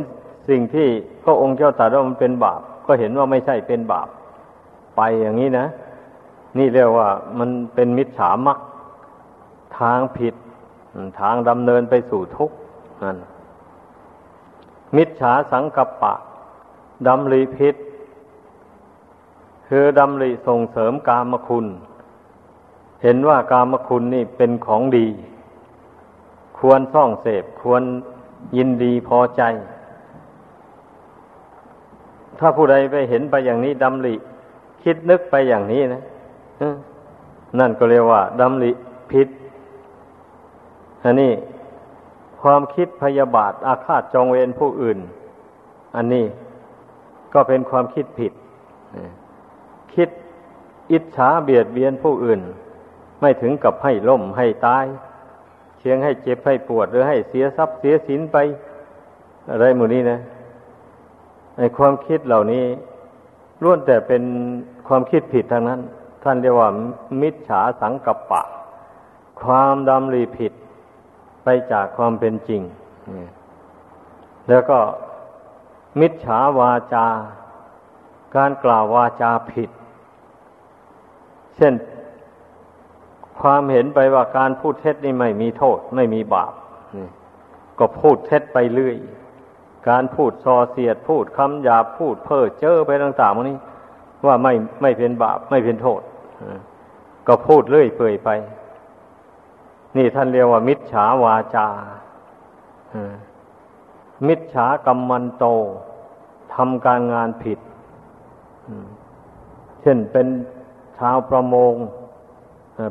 [0.48, 0.88] สิ่งที่
[1.24, 4.08] พระองค์เจ้าตรัสว่ามันเป็นบาป ก็เห็นว่าไม่ใช่เป็นบาป
[4.96, 5.66] ไปอย่างนี้นะ
[6.58, 8.58] นี่เรียกว่ามันเป็นมิจฉามัก
[9.78, 10.34] ทางผิด
[11.20, 12.56] ทางดำเนินไปสู่ทุกข์
[13.02, 13.16] นั่น
[14.96, 16.14] มิจฉาสังกัปปะ
[17.06, 17.74] ดำริพิษ
[19.68, 21.66] คือดำริส่งเสริมกามคุณ
[23.02, 25.06] เห็นว่ากามคุณนี่เป็นของดี
[26.58, 27.82] ควรซ่องเสพควร
[28.56, 29.42] ยินดีพอใจ
[32.38, 34.14] ถ้าผู้ใดไปเห็นไปอย่างนี้ดำริ
[34.82, 36.02] คิดนึกไปอย่างนี้นะ
[37.58, 38.72] นั่นก็เรียกว่าดำริ
[39.10, 39.28] พิษ
[41.04, 41.32] อันนี้
[42.42, 44.98] ความคิดพยาบาทอาฆาตจองเวรผู้อื่น
[45.96, 46.24] อันนี้
[47.34, 48.32] ก็เป็นความคิดผิด
[49.94, 50.08] คิด
[50.92, 52.40] อิจฉาเบียดเบียนผู้อื่น
[53.20, 54.84] ไม่ถึงกับให้ล่มให้ตาย
[55.86, 58.36] เชียงให้เจ็บให้ปวดหรือให้เสียทรัพย์เสียสินไป
[59.50, 60.18] อะไรหมู่นี้นะ
[61.58, 62.64] ในความคิดเหล่านี้
[63.62, 64.22] ล้วนแต่เป็น
[64.88, 65.80] ความคิดผิดทางนั้น
[66.22, 66.68] ท่านเรียกว่า
[67.20, 68.42] มิจฉาสังกัปปะ
[69.42, 70.52] ความดำริผิด
[71.44, 72.62] ไปจากความเป็นจริง
[74.48, 74.78] แล้วก็
[76.00, 77.06] มิจฉาวาจา
[78.36, 79.70] การกล่าววาจาผิด
[81.56, 81.74] เช่น
[83.40, 86.52] ความเห็นไปว่าการพูดเท็จนี่ไม่มีโทษ ไม่มีบาป
[87.78, 88.96] ก็พูดเท็จไปเรื่อย
[89.88, 93.56] การพูดซอเสียดพูดคำหยาบพูดเพ้อเจ้อไปต่างๆพวกนี้
[94.26, 96.00] ว่าไม่ไม่เป็นบาป ไม่เป็นโทษ
[97.26, 98.28] ก็พูดเรื่อยเปื่อยไป
[99.96, 101.68] นี่ท่านเรียกว่า มิจฉาวาจา
[104.26, 105.44] มิจฉากรรมันโต
[106.54, 107.58] ทำการงานผิด
[109.82, 110.26] เช่นเป็น
[110.98, 111.74] ชาวประมง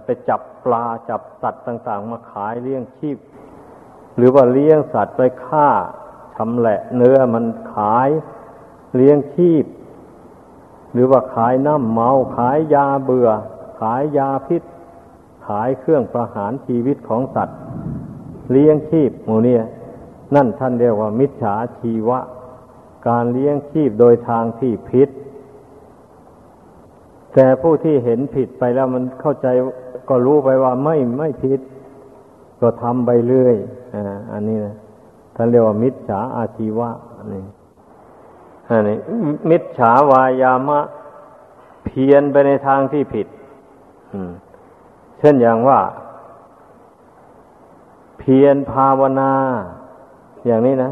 [0.06, 3.18] ไปจับปลาจับสัตว์ต่าง ๆ มาขายเลี้ยงชีพ
[4.16, 5.70] หรือว่าเลี้ยงสัตว์ไปฆ่า
[6.36, 8.10] ชำแหละ เนื้อมันขาย
[8.96, 9.66] เลี้ยงชีพ
[10.94, 13.30] หรือว่าขายน้ำเมาขายยาเบื่อ
[13.80, 14.64] ขายยาพิษ
[15.48, 17.60] ขายเครื่องประหารชีวิตของสัตว์
[18.52, 19.64] เลี้ยงชีพหมูเนี่ย
[20.36, 22.20] นั่นท่านเรียกว่ามิจฉาชีวะ
[23.08, 25.10] การเลี้ยงชีพโดยทางที่ผิด
[27.36, 29.48] แต่ผู้ที่เห็นผิดไปแล้วมันเข้าใจ
[30.10, 31.60] ก็รู้ไปว่าไม่ไม่ผิด
[32.62, 33.56] ก็ทำไปเรื่อย
[33.94, 34.76] อ่าอันนี้นะ
[35.36, 37.46] ท่านเรียกว่ามิจฉาอาชีวะอันนี้
[38.70, 38.98] อันนี้
[39.50, 40.80] มิจฉาวายามะ
[41.86, 43.28] เพียนไปในทางที่ผิด
[45.20, 45.80] เช่นอย่างว่า
[48.20, 49.32] เพียนภาวนา
[50.46, 50.92] อย่างนี้นะ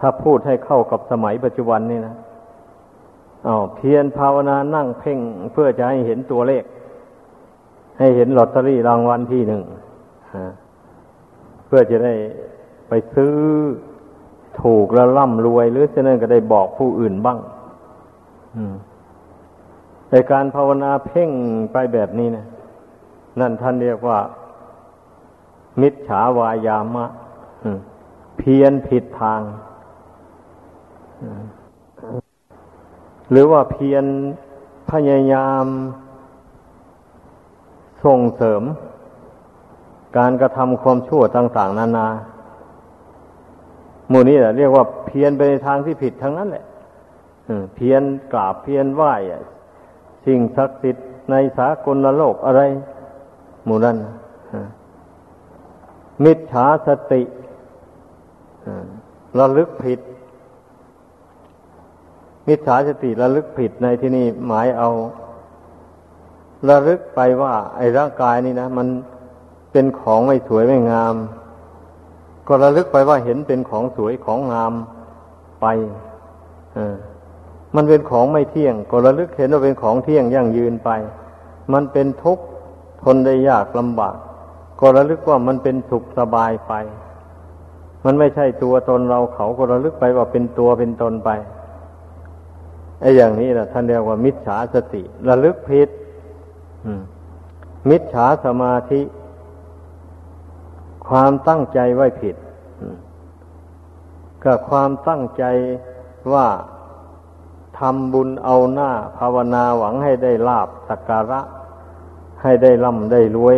[0.00, 2.14] ถ้าพูดให้เข้ากับสมัยปัจจุบันนี่นะ
[3.46, 5.18] อาเพียรภาวนานั่งเพ่ง
[5.52, 6.64] เพื่อจะให้เห็นตัวเลข
[7.98, 9.62] ให้เห็นลอตเตอรี่รางวัลที่หนึ่ง
[11.66, 12.14] เพื่อจะได้
[12.88, 13.34] ไปซื้อ
[14.62, 17.38] ถูกแล้วร่ำรวย หรือเช่นนั้นก็ได้บอกผู้อื่นบ้าง
[20.10, 21.30] ในการภาวนาเพ่ง
[21.72, 22.46] ไปแบบนี้นะ
[23.40, 24.18] นั่นท่านเรียกว่า
[25.80, 27.06] มิจฉาวายามะ
[28.38, 29.40] เพียนผิดทาง
[33.30, 34.04] หรือว่าเพียน
[34.90, 35.66] พยายาม
[38.04, 38.62] ส่งเสริม
[40.18, 42.08] การกระทำความชั่วต่าง ๆ นานา
[44.08, 46.64] หมู่นี้แหละเรียกว่าเพียนไปในทางที่ผิดทั้งนั้นแหละ
[47.74, 49.14] เพียนกราบเพียนไหว้
[50.26, 52.62] สิ่งศักดิ์สิทธิ์ในสากลโลกอะไร
[53.64, 53.96] หมู่นั้น
[56.24, 57.22] มิจฉาสติ
[59.38, 60.00] ระลึกผิด
[62.46, 64.90] มิจฉาสติระลึกผิดในที่นี้หมายเอา
[66.68, 68.88] ระลึกไปว่า ไอ้ร่างกายนี่นะ มัน
[69.72, 71.14] เป็นของไม่สวยไม่งาม
[72.48, 74.72] ก็ระลึกไปว่าเห็นเป็นของสวยของงาม
[75.60, 75.66] ไป
[76.76, 76.78] อ
[77.74, 80.90] มันเป็นของไม่เที่ยง ก็ระลึกเห็นว่าเป็นของเที่ยงยั่งยืนไป
[81.72, 82.44] มันเป็นทุกข์
[83.02, 84.16] ทนได้ยากลำบาก
[84.80, 86.72] ก็ระลึกว่ามันเป็นสุขสบายไป
[88.04, 91.30] มันไม่ใช่ตัวตนเราเขาก็ระลึกไปว่าเป็นตัวเป็นตนไป
[93.00, 95.88] ไอ้อย่างนี้แหละท่านเรียกว่ามิจฉาสติ ระลึกผิด
[97.90, 99.00] มิจฉาสมาธิ
[101.08, 102.36] ความตั้งใจไว้ผิด
[104.42, 105.44] ก็ความตั้งใจ
[106.32, 106.46] ว่า
[107.78, 111.40] ทำบุญเอาหน้า ภาวนาหวังให้ได้ลาบสักการะ
[112.42, 113.56] ให้ได้ร่ำได้รวย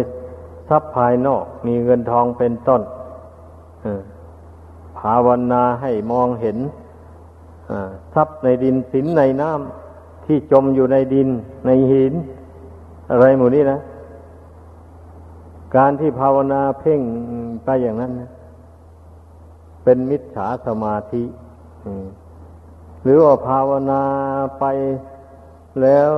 [0.68, 2.82] ทรัพย์ภายนอกมีเงินทองเป็นต้น
[4.98, 6.58] ภาวนาให้มองเห็น
[8.14, 11.28] ทรัพย์ในดินสินในน้ำที่จมอยู่ในดิน
[11.66, 12.14] ในหิน
[13.10, 13.80] อะไรหมดนี้นะ
[15.76, 17.00] การที่ภาวนาเพ่ง
[17.64, 18.30] ไปอย่างนั้นนะ
[19.84, 21.24] เป็นมิจฉาสมาธิ
[23.02, 24.02] หรือว่าภาวนา
[24.60, 24.64] ไป
[25.82, 26.12] แล้ว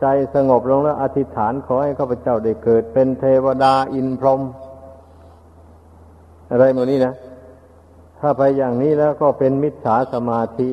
[0.00, 4.40] ใจสงบลงแล้ว อธิษฐานขอให้ข้าพเจ้าได้เกิด เป็นเทวดาอินพรหม
[6.50, 7.14] อะไรหมดนี้นะ
[8.24, 10.70] ถ้าไปอย่างนี้แล้วก็เป็นมิจฉาสมาธิ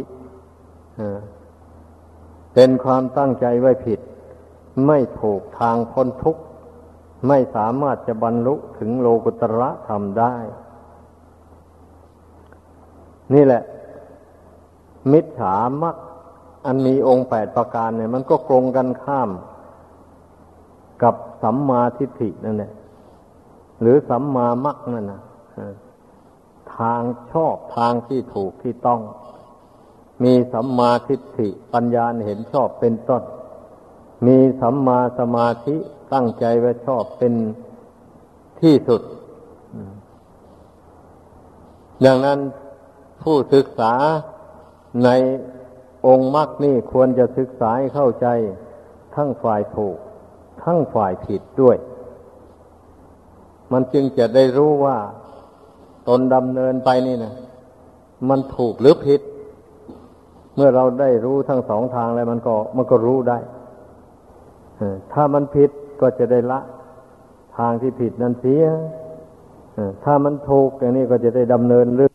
[2.54, 4.00] เป็นความตั้งใจไว้ผิด
[4.88, 6.42] ไม่ถูกทางพ้นทุกข์
[7.28, 10.36] ไม่สามารถจะบรรลุถึงโลกุตระธรรมได้
[13.34, 13.64] นี่แหละ
[15.12, 15.96] มิจฉามัก
[16.66, 19.30] อันมีองค์แปดประการเนี่ย มันก็กรงกันข้าม
[21.04, 22.72] กับสัมมาทิฏฐินั่นแหละ
[23.82, 25.22] หรือสัมมามักนั่นนะ
[26.80, 29.02] ทางชอบทางที่ถูกที่ต้อง
[30.24, 33.24] มีสัมมาทิฏฐิปัญญาเห็นชอบเป็นต้น
[34.28, 35.76] มีสัมมาสมาธิ
[36.14, 37.34] ตั้งใจไว้ชอบเป็น
[38.62, 39.02] ที่สุด
[42.06, 42.40] ดังนั้น
[43.22, 43.94] ผู้ศึกษา
[45.04, 45.10] ใน
[46.08, 48.28] องค์มรรคนี่ควรจะศึกษาให้เข้าใจ
[49.16, 49.98] ทั้งฝ่ายถูก
[50.64, 51.78] ทั้งฝ่ายผิดด้วย
[53.72, 54.98] มันจึงจะได้รู้ว่า
[56.10, 57.34] ตนดำเนินไปนี่นะ
[58.30, 59.22] มันถูกหรือผิด
[60.56, 63.38] เมื่อเราได้รู้ทั้งสองทางแล้วมันก็มันก็รู้ได้
[65.14, 65.70] ถ้ามันผิด
[66.02, 66.60] ก็จะได้ละ
[67.58, 68.64] ทางที่ผิดนั้นเสีย
[70.04, 72.14] ถ้ามันถูกอย่างนี้ก็จะได้ดำเนินเรื่อง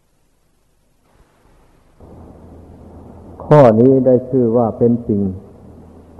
[3.44, 5.22] ข้อนี้ได้ชื่อว่าเป็นสิ่ง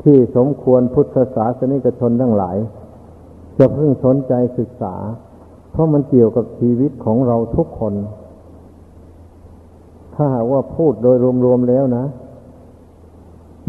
[0.03, 2.57] ที่สมควรพุทธศาสนิกชนทั้งหลาย
[3.59, 4.95] จะพิ่งสนใจศึกษา
[5.75, 7.95] เพราะมันเกี่ยวกับชีวิตของเราทุกคน
[10.15, 12.05] ถ้าหากว่าพูดโดยรวมๆแล้วนะ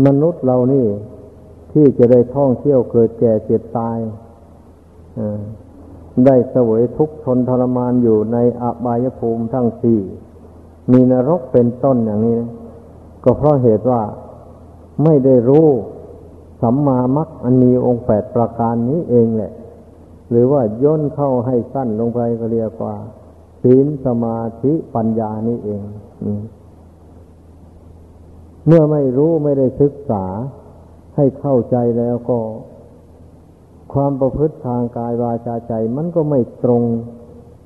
[0.05, 0.85] มนุษย์เรานี่
[1.71, 3.97] ที่จะได้ท่องเที่ยวเกิดแก่เจ็บตาย
[6.25, 10.01] ได้เสวยทุกข์ทนทรมานอยู่ในอบายภูมิทั้งสี่
[10.91, 12.51] มีนรกเป็นต้นอย่างนี้นะ
[13.23, 14.01] ก็เพราะเหตุว่า
[15.03, 15.67] ไม่ได้รู้
[16.61, 19.51] สัมมามัคอันมีองค์แปดประการนี้เองแหละ
[20.29, 22.95] หรือว่าย่นเข้าให้สั้นลงไปก็เรียกว่า
[23.63, 25.83] ศีลสมาธิปัญญานี่เอง
[28.65, 30.25] เมื่อไม่รู้ไม่ได้ศึกษา
[31.15, 32.39] ให้เข้าใจแล้วก็
[33.93, 36.83] ความประพฤติทางกายวาจาใจ มันก็ไม่ตรง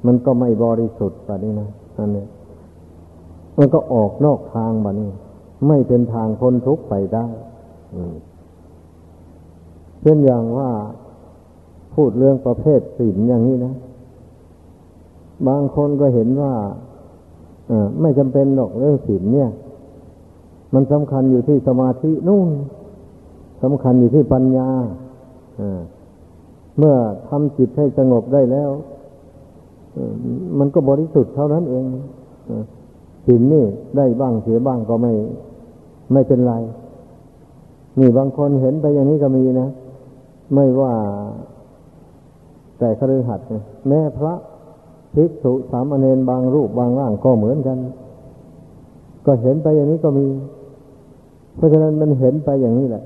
[0.06, 2.30] มันก็ไม่บริสุทธิ์แบบนี้นะนั่นเนี่ย
[3.58, 5.12] มันก็ออกนอกทางแบบนี้
[5.68, 7.28] ไม่เป็นทางพ้นทุกข์ไปได้
[10.02, 10.70] เช่นอย่างว่า
[11.96, 13.74] พูดเรื่องประเภทศีลอย่างนี้นะ
[15.48, 16.54] บางคนก็เห็นว่า
[18.02, 19.50] ไม่จำเป็นหรอกเรื่องศีลเนี่ย
[20.74, 22.50] มันสำคัญอยู่ที่สมาธินู่น
[23.64, 24.70] สำคัญอยู่ที่ปัญญา
[26.78, 26.96] เมื่อ
[27.28, 28.70] ทำจิตให้สงบได้แล้ว
[30.60, 31.86] มันก็บริสุทธิ์เท่านั้นเอง
[33.26, 33.66] ศีลนี่
[33.98, 35.14] ได้บ้างเสียบ้างก็ไม่
[36.14, 36.54] ไม่เป็นไร
[38.00, 39.70] นี่บางคนเห็นไปอย่างนี้ก็มีนะ
[40.54, 40.94] ไม่ว่า
[42.80, 43.46] แต่คฤหัสถ์
[43.88, 44.34] แม่พระ
[45.16, 47.78] ภิกษุสามเณรบางรูปบางร่างก็เหมือนกัน
[49.26, 50.28] ก็เห็นไปอย่างนี้ก็มี
[51.56, 53.04] เพราะฉะนั้นมันเห็นไปอย่างนี้แหละ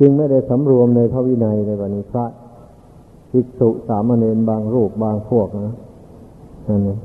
[0.00, 2.24] จึงไม่ได้สำรวมในพระวินัยในวันนี้พระ
[3.30, 5.74] ภิกษุสามเณรบางรูปบางพวกนะ
[6.68, 6.98] นั่นเอง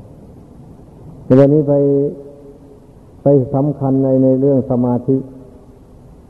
[1.24, 1.74] ในวันนี้ไป
[3.22, 5.16] ไปสำคัญในในเรื่องสมาธิ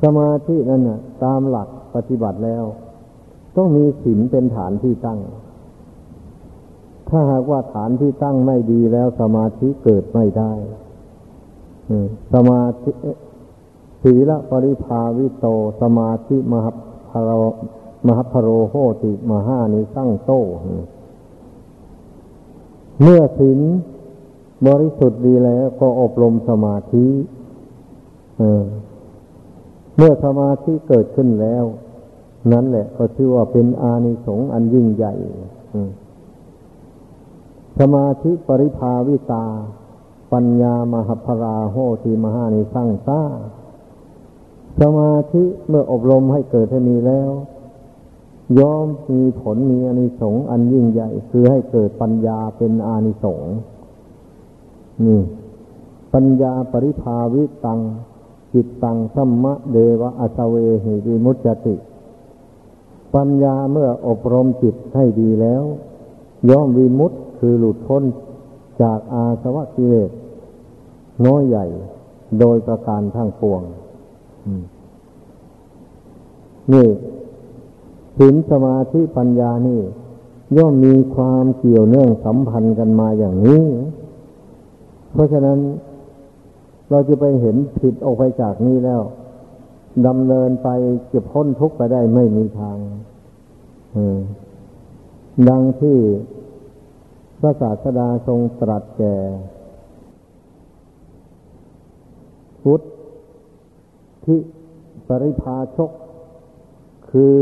[0.03, 2.65] สมาธินั่นน่ะ ตามหลักปฏิบัติแล้ว
[3.57, 5.19] ต้องมีศีลเป็นฐานที่ตั้ง
[7.09, 10.53] ถ้าหากว่าฐานที่ตั้งไม่ดีแล้วสมาธิเกิดไม่ได้
[12.35, 12.91] สมาธิ
[14.03, 15.47] ศีละปริภาวิโต
[15.81, 16.67] สมาธิมห
[17.11, 17.31] พโร
[18.07, 20.33] มหพโรโหติมหานิสั่งโต
[23.03, 23.61] เมื่อศีล
[24.67, 27.07] บริสุทธิ์ดีแล้วก็อบรมสมาธิ
[29.97, 31.65] เมื่อสมาธิเกิดขึ้นแล้ว
[32.53, 35.15] นั้นแหละก็ชื่อว่าเป็นอานิสงส์อันยิ่งใหญ่
[37.79, 39.47] สมาธิปริภาวิตา
[40.33, 43.21] ปัญญามหพราโหทีมหานิสังซา
[44.81, 47.31] สมาธิเมื่ออบรมให้เกิดให้มีแล้ว
[48.59, 53.53] ย่อมมีผลมีอานิสงส์อันยิ่งใหญ่ คือให้เกิดปัญญาเป็นอานิสงส์
[55.05, 55.21] นี่
[56.15, 57.81] ปัญญาปริภาวิตัง
[58.53, 60.55] จิตตังสัมมะเดวะอัสเว
[60.85, 61.77] หิวิมุตติ
[63.15, 65.63] ปัญญาเมื่ออบรมจิตให้ดีแล้ว
[66.51, 67.13] ย่อมวิมุต
[67.47, 68.03] คือหลุดพ้น
[68.83, 70.11] จากอาสวะกิเลส
[71.27, 71.67] น้อยใหญ่
[72.41, 73.63] โดยประการทั้งปวง
[76.73, 76.89] นี่
[78.19, 79.81] ศีลสมาธิปัญญานี่
[80.57, 83.65] ย่อมมีความเกี่ยวเนื่องสัมพันธ์กันมาอย่างนี้
[85.13, 85.59] เพราะฉะนั้น
[86.91, 89.03] เราจะไปเห็นผิดออกไปจากนี้แล้ว
[90.07, 90.69] ดำเนินไป
[91.13, 92.77] จะพ้นทุกข์ไปได้ไม่มีทาง
[95.49, 95.99] ดังที่
[97.45, 99.17] ระศาสดาทรงตรัสแก่
[102.63, 102.81] พุท
[104.27, 104.37] ธิ
[105.09, 105.91] ปริพาชก
[107.11, 107.35] คือ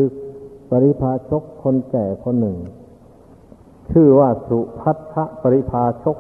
[0.71, 2.59] ปริพาชกคนแก่คนหนึ่ง
[3.91, 6.17] ชื่อว่าสุพัทธปริพาชก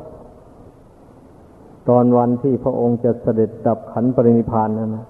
[1.89, 5.07] ตอนวันที่พระองค์จะเสด็จดับขันปรินิพานนั้นนะ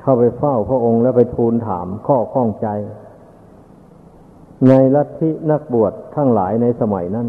[0.00, 2.68] เข้าไปเฝ้าพระองค์แล้วไปทูลถามข้อข้องใจ
[4.68, 7.28] ในลัทธินักบวชทั้งหลายในสมัยนั้น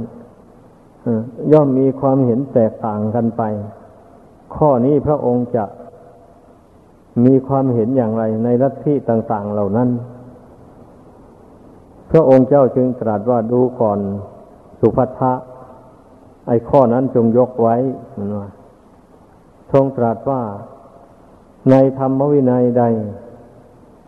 [1.52, 3.44] ย่อมมีความเห็นแตกต่างกันไป
[4.56, 5.66] ข้อนี้พระองค์จะ
[7.26, 9.90] มีความเห็นอย่างไรในลัทธิต่าง ๆ เหล่านั้น
[12.12, 14.00] พระองค์เจ้าจึงตรัสว่าดูก่อน
[14.80, 15.34] สุภัทะ
[16.48, 17.76] ไอ้ข้อนั้นจงยกไว้
[18.34, 18.50] นะ
[19.72, 20.42] ทรงตรัสว่า
[21.72, 22.84] ในธรรมวินัยใด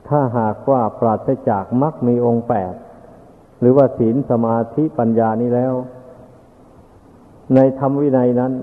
[0.07, 2.73] ถ้าหากว่าปราศจากมรรคมีองค์แปด
[3.59, 5.73] หรือว่าศีลสมาธิปัญญานี้แล้ว
[7.55, 8.53] ในธรรมวินัยนั้น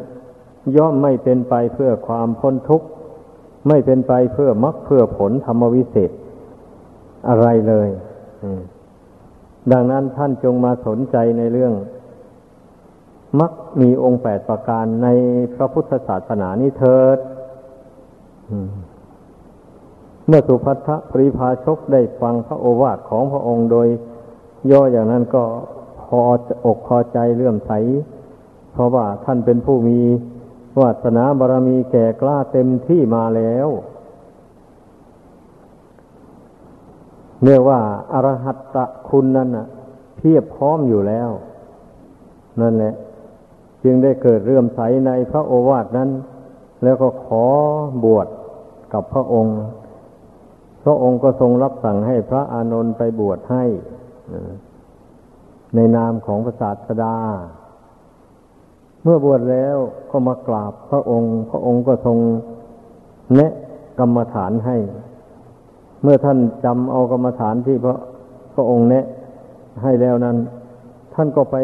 [0.77, 2.87] ย่อมไม่เป็นไปเพื่อความพ้นทุกข์
[3.69, 6.11] ไม่เป็นไปเพื่อมรรคเพื่อผลธรรมวิเศษ
[7.29, 7.89] อะไรเลย
[9.73, 11.73] ดังนั้นท่านจงมาสนใจในเรื่อง
[13.41, 15.09] มักมีองค์แปดประการใน
[15.55, 17.19] พระพุทธศาสนานี้เถิด
[20.27, 23.89] เมื่อสุภัทปริภาชกได้ฟังพระโอวาทของพระองค์โดย
[24.71, 25.43] ย่ออย่างนั้นก็
[26.01, 26.21] พอ
[26.67, 27.73] อกพอใจเลื่อมใส
[28.73, 29.99] เพราะว่าท่านเป็นผู้มี
[30.81, 33.69] วาสนาบารมีแก่กล้าเต็มที่มาแล้ว
[37.45, 37.81] เรียกว่า
[38.13, 39.67] อรหัตตะคุณนั้นน่ะ
[40.17, 41.31] เพียบพร้อมอยู่แล้ว
[42.61, 42.95] นั่นแหละ
[43.85, 46.11] จึงได้เกิดเรื่อมใสในพระโอวาทนั้น
[46.83, 47.47] แล้วก็ขอ
[48.05, 48.29] บวช
[48.93, 49.59] กับพระองค์
[50.85, 53.65] พระองค์ก็ทรงรับสั่งให้พระอานนท์ไปบวชให้
[55.75, 57.17] ในนามของพระศาสดา
[59.03, 59.77] เมื่อบวชแล้ว
[60.11, 62.19] ก็มากราบพระองค์ พระองค์ก็ทรง
[63.35, 63.53] แนะ
[63.99, 64.77] กรรมฐานให้
[66.03, 67.97] เมื่อท่านจำเอากรรมฐานที่พระ
[68.55, 69.05] พระองค์แนะ
[69.83, 70.37] ให้แล้วนั้น
[71.15, 71.57] ท่านก็ไป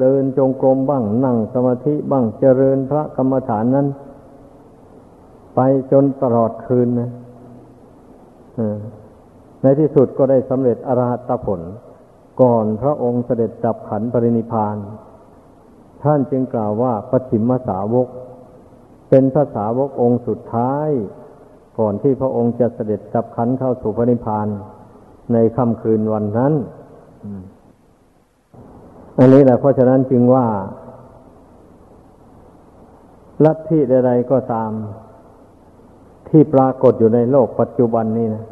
[0.00, 3.86] เดินจงกรมบ้างนั่งสมาธิบ้างเจริญพระกรรมฐานนั้น
[5.54, 5.60] ไป
[5.92, 7.10] จนตลอดคืนนะ
[9.62, 11.60] ในที่สุดก็ได้สำเร็จอรหัตผล
[12.40, 14.76] ก่อนพระองค์เสด็จจับขันปรินิพาน
[16.02, 18.08] ท่านจึงกล่าวว่าปฏิมสาวก
[19.08, 20.88] เป็นพระสาวกองค์สุดท้าย
[21.78, 24.46] ก่อนที่พระองค์จะเสด็จจับขันเข้าสู่พระนิพพาน
[25.32, 26.52] ในค่ำคืนวันนั้น
[29.18, 30.46] อันนี้แหละเพราะฉะนั้นจึงว่า
[33.44, 34.70] ลัทธิใดๆก็ตาม
[36.28, 38.44] ที่ปรากฏอยู่ในโลกปัจจุบันนี้นะ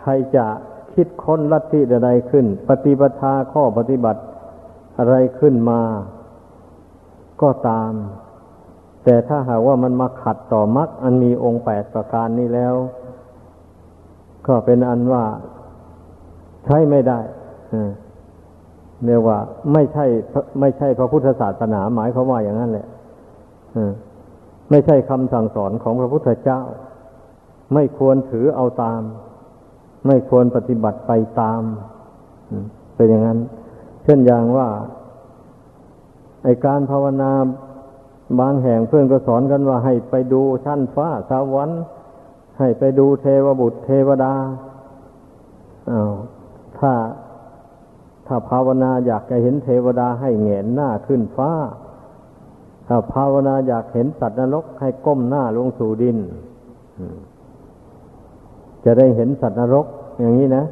[0.00, 0.46] ใครจะ
[0.94, 4.20] คิดค้นลัทธิใดๆขึ้น ปฏิปทาข้อปฏิบัติ
[4.98, 5.80] อะไรขึ้นมา
[7.42, 7.92] ก็ตาม
[9.04, 12.74] แต่ถ้าหากว่ามันมาขัดต่อมรรคอันมีองค์แปดประการนี้แล้ว
[14.46, 15.24] ก็เป็นอันว่า
[16.64, 17.18] ใช้ไม่ได้
[19.04, 19.38] เรียกว่า
[19.72, 20.06] ไม่ใช่
[20.60, 22.86] ไม่ใช่พระพุทธศาสนาหมายเขาว่าอย่างนั้นแหละ
[24.70, 26.60] ไม่ใช่คำสั่งสอนของพระพุทธเจ้า
[27.74, 29.02] ไม่ควรถือเอาตาม
[30.06, 31.60] ไม่ควรปฏิบัติไปตาม
[32.96, 33.38] เป็นอย่างนั้น
[34.08, 34.68] ช่นอย่างว่า
[36.42, 37.32] ไอการภาวนา
[38.40, 41.80] บางแห่งเพื่อนก็สอนกันว่าให้ไปดูชั้นฟ้าสวรรค์
[42.58, 44.32] ให้ไปดูเทวบุตรเทวดา
[45.90, 46.12] อา้าว
[46.78, 46.92] ถ้า
[48.26, 51.50] ถ้าภาวนาอยากจะเห็นเทวดาให้เหงนหน้าขึ้นฟ้า
[52.88, 56.18] ถ้าภาวนาอยากเห็นสัตว์นรกให้ก้มหน้าลงสู่ดิน
[58.84, 59.86] จะได้เห็นสัตว์นรก
[60.20, 60.64] อย่างนี้นะ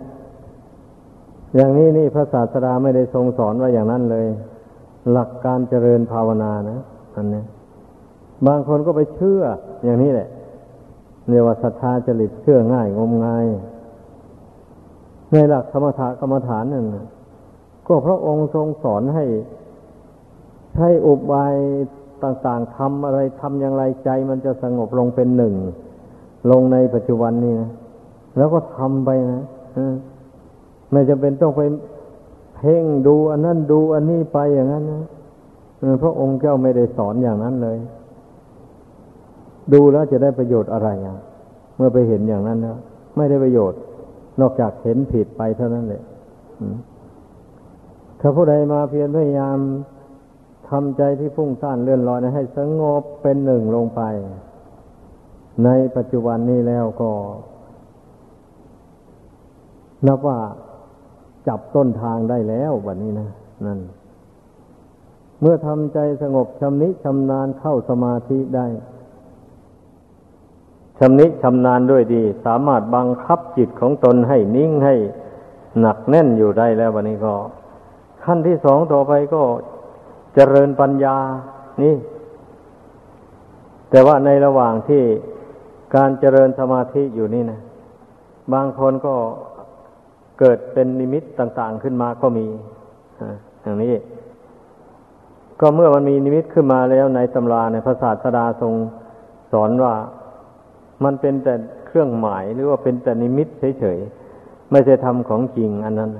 [1.56, 4.26] อย่างนี้นี่พระศาสดาไม่ได้ทรงสอนว่าอย่างนั้นเลย
[5.12, 6.80] หลักการเจริญภาวนานะ
[7.14, 7.42] อันนี้
[8.46, 9.42] บางคนก็ไปเชื่อ
[9.84, 10.28] อย่างนี้แหละ
[11.28, 13.46] เรียกว่าศรัทธาจริตเชื่อง่ายงมงาย
[15.32, 16.86] ในหลักธรรมถากรรมฐานนั่น
[17.86, 19.24] ก็พระองค์ทรงสอนให้
[20.74, 21.54] ใช้อุบาย
[22.22, 25.54] ต่างๆทำอะไรทำอย่างไรใจ มันจะสงบลงเป็นหนึ่ง
[26.50, 27.70] ลงในปัจจุบันนี้นะ
[28.36, 29.44] แล้วก็ทำไปนะ
[30.90, 31.60] ไม่จำเป็นต้องไป
[32.56, 35.02] เพ่งดูอันนั้นดูอันนี้ไปอย่างนั้นนะ
[36.02, 37.78] พระองค์เจ้าไม่ได้สอนอย่างนั้นเลย
[39.72, 41.18] ดูแล้วจะได้ประโยชน์อะไรอะ
[41.76, 42.76] เมื่อไปเห็นอย่างนั้นแล้ว
[43.16, 43.80] ไม่ได้ประโยชน์
[44.40, 46.02] นอกจากเห็นผิดไปเท่านั้นแหละ
[48.20, 49.58] ถ้าผู้ใดมาเพียรพยายาม
[50.68, 54.02] ทำใจที่พุ่งซ่านเลื่อนลอยให้สงบเป็นหนึ่งลงไป
[55.64, 57.10] ในปัจจุบันนี้แล้วก็
[60.06, 60.38] นับว่า
[61.48, 63.28] จับต้นทางได้แล้ววันนี้นะ
[63.66, 63.80] นั่น
[65.40, 68.66] เมื่อทำใจสงบชำนิชำนาญเข้าสมาธิได้
[70.98, 74.94] ชำนิชำนาญด้วยดี สามารถบังคับจิตของตนให้นิ่งให้
[75.80, 77.34] หนักแน่นอยู่ได้แล้ววันนี้ก็
[78.24, 79.42] ขั้นที่สองต่อไปก็
[80.34, 81.16] เจริญปัญญา
[81.82, 81.94] นี่
[83.90, 85.02] แต่ว่าในระหว่างที่
[85.96, 87.60] การเจริญสมาธิอยู่นี่นะ
[88.52, 89.14] บางคนก็
[90.40, 92.46] เกิดเป็นนิมิตต่าง ๆขึ้นมาก็มี
[93.62, 93.94] อย่างนี้
[95.60, 98.74] ก็เมื่อมันมีนิมิตขึ้นมาแล้วในตำราในพระศาสดาทรง
[99.52, 99.94] สอนว่า
[101.04, 101.54] มันเป็นแต่
[101.86, 103.48] เครื่องหมายหรือว่าเป็นแต่นิมิต
[103.80, 106.10] เฉยๆไม่ใช่ทำของจริงอันนั้น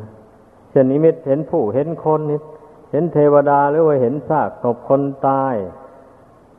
[0.70, 2.42] เช่นนิมิตเห็นผู้เห็นคนนิส
[2.92, 5.54] เห็นเทวดาหรือว่าเห็นซากศพคนตาย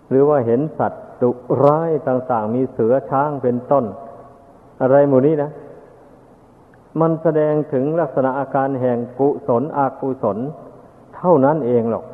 [0.09, 1.31] หรือว่าเห็นสัตว์ดุ
[1.63, 3.85] ร้ายต่าง ๆ มีเสือช้างเป็นต้น
[4.81, 5.51] อะไรหมู่นี้นะ
[7.01, 10.37] มันแสดงถึงลักษณะอาการแห่งกุศลอากุศล
[11.15, 12.05] เท่านั้นเองหรอก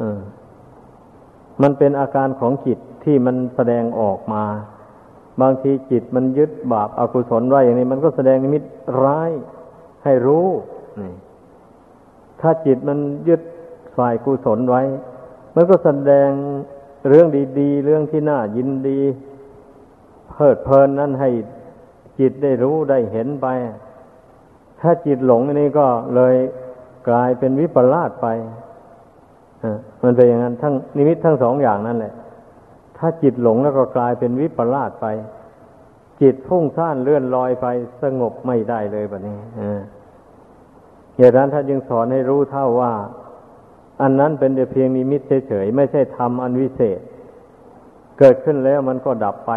[0.00, 0.02] อ
[1.62, 4.44] มันเป็นอาการของจิตที่มันแสดงออกมา
[5.40, 8.62] บางทีจิตมันยึดบาปอากุศลไว้อย่างนี้ มันก็แสดงนิมิต
[9.02, 9.30] ร้าย
[10.04, 10.48] ให้รู้
[12.40, 13.40] ถ้าจิตมันยึด
[13.96, 14.82] ฝ่ายกุศลไว้
[15.54, 16.30] มันก็แสดง
[17.08, 17.26] เรื่อง
[17.58, 19.00] ดี ๆ เรื่องที่น่ายินดี
[20.30, 21.30] เพิดเพลินนั้นให้
[22.18, 23.46] จิตได้รู้ได้เห็นไป
[24.80, 26.34] ถ้าจิตหลงนี่ก็เลย
[27.08, 28.26] กลายเป็นวิปลาสไป
[30.02, 32.14] มันเป็นอย่างนั้นทั้งนิมิตทั้งสองอย่างนั่นแหละ
[32.98, 35.06] ถ้าจิตหลงแล้วก็กลายเป็นวิปลาสไป
[36.22, 37.66] จิตพุ่งซ่านเลื่อนลอยไป
[38.02, 39.38] สงบไม่ได้เลยแบบนี้
[41.16, 42.92] อย่างนั้นถ้านยังสอนให้รู้เท่าว่า
[44.02, 47.00] อันนั้นเป็นแต่เพียงนิมิตเฉยๆไม่ใช่ธรรมอันวิเศษ
[48.18, 49.52] เกิดขึ้นแล้วมันก็ดับไป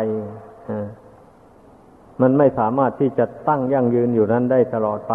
[2.22, 5.14] มันไม่สามารถที่จะตั้งยั่งยืนอยู่นั้นได้ตลอดไป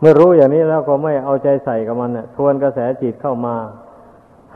[0.00, 3.56] เมื่อรู้อย่างนี้แล้วก็ไม่เอาใจใส่กับมันทวนกระแสจิตเข้ามา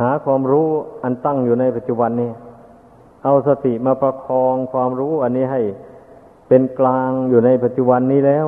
[0.00, 0.68] หาความรู้
[1.02, 2.30] อันตั้งอยู่ในปัจจุบันนี้
[3.24, 5.60] เอาสติมาประคองความรู้อันนี้ให้
[6.48, 8.46] เป็นกลางอยู่ในปัจจุบันนี้แล้ว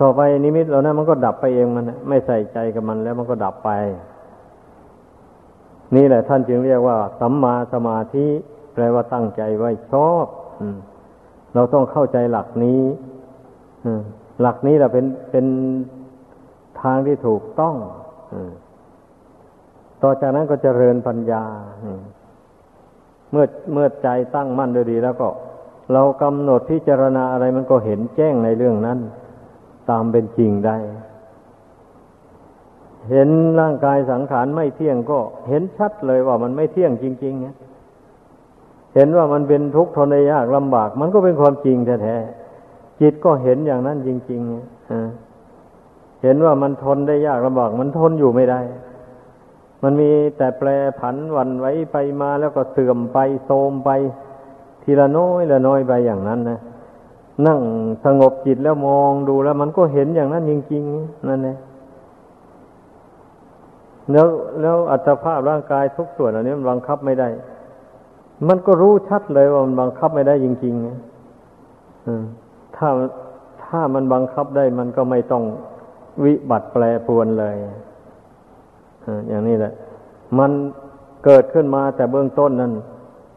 [0.00, 3.70] ต่อไปนิมิตเหล่านั้นมันก็ดับไปเองมันไม่ใส่ใจกับมันแล้วมันก็ดับไป
[5.96, 8.26] นี่แหละท่านจึงเรียกว่า สัมมาสมาธิ
[8.74, 10.26] แปลว่าตั้งใจไว้ชอบ
[11.54, 12.80] เราต้องเข้าใจหลักนี้
[14.40, 15.46] หลักนี้แหละเป็นเป็น
[16.80, 17.74] ทางที่ถูกต้อง
[20.02, 21.44] ต่อจากนั้นก็เจริญปัญญา
[23.30, 25.28] เมื่อเมื่อใจตั้งมั่นด้วยดีแล้วก็
[25.92, 28.98] เรากำหนดพิจารณาอะไรมันก็เห็นแจ้งในเรื่องนั้น
[29.90, 30.76] ตามเป็นจริงได้
[33.10, 33.28] เห็น
[33.60, 48.60] ร่างกายสังขารไม่เที่ยงก็เห็นชัดเลยว่ามันไม่เที่ยงจริงๆเเห็นว่ามันเป็นทุกข์ทนได้ยากลำบาก มันก็เป็นความจริงแท้ๆจิตก็เห็นอย่างนั้นจริงๆเห็นว่ามันทนได้ยากลำบาก มันทนอยู่ไม่ได้
[49.82, 50.68] มันมีแต่แปร
[51.00, 53.90] ผันวันไว้ไปมาแล้วก็เสื่อมไปโทมไป
[54.82, 56.58] ทีละน้อยละน้อยไปอย่างนั้นนะ
[57.46, 57.60] นั่ง
[58.04, 61.56] สงบจิตแล้วมองดูแล้ว มันก็เห็นอย่างนั้นจริงๆนั่นเอง
[64.12, 64.26] แล้ว
[64.60, 67.28] แล้วอัตภาพร่างกายทุกส่วนอันนี้มันบังคับไม่ได้
[68.48, 72.88] มันก็รู้ชัดเลยว่ามันบังคับไม่ได้จริงๆถ้า
[73.64, 75.44] ถ้ามันบังคับได้มันก็ไม่ต้อง
[76.24, 77.56] วิบัติแปรปวนเลย
[79.28, 79.72] อย่างนี้แหละ
[80.38, 80.50] มัน
[81.24, 82.72] เกิดขึ้นมาแต่เบื้องต้นนั้น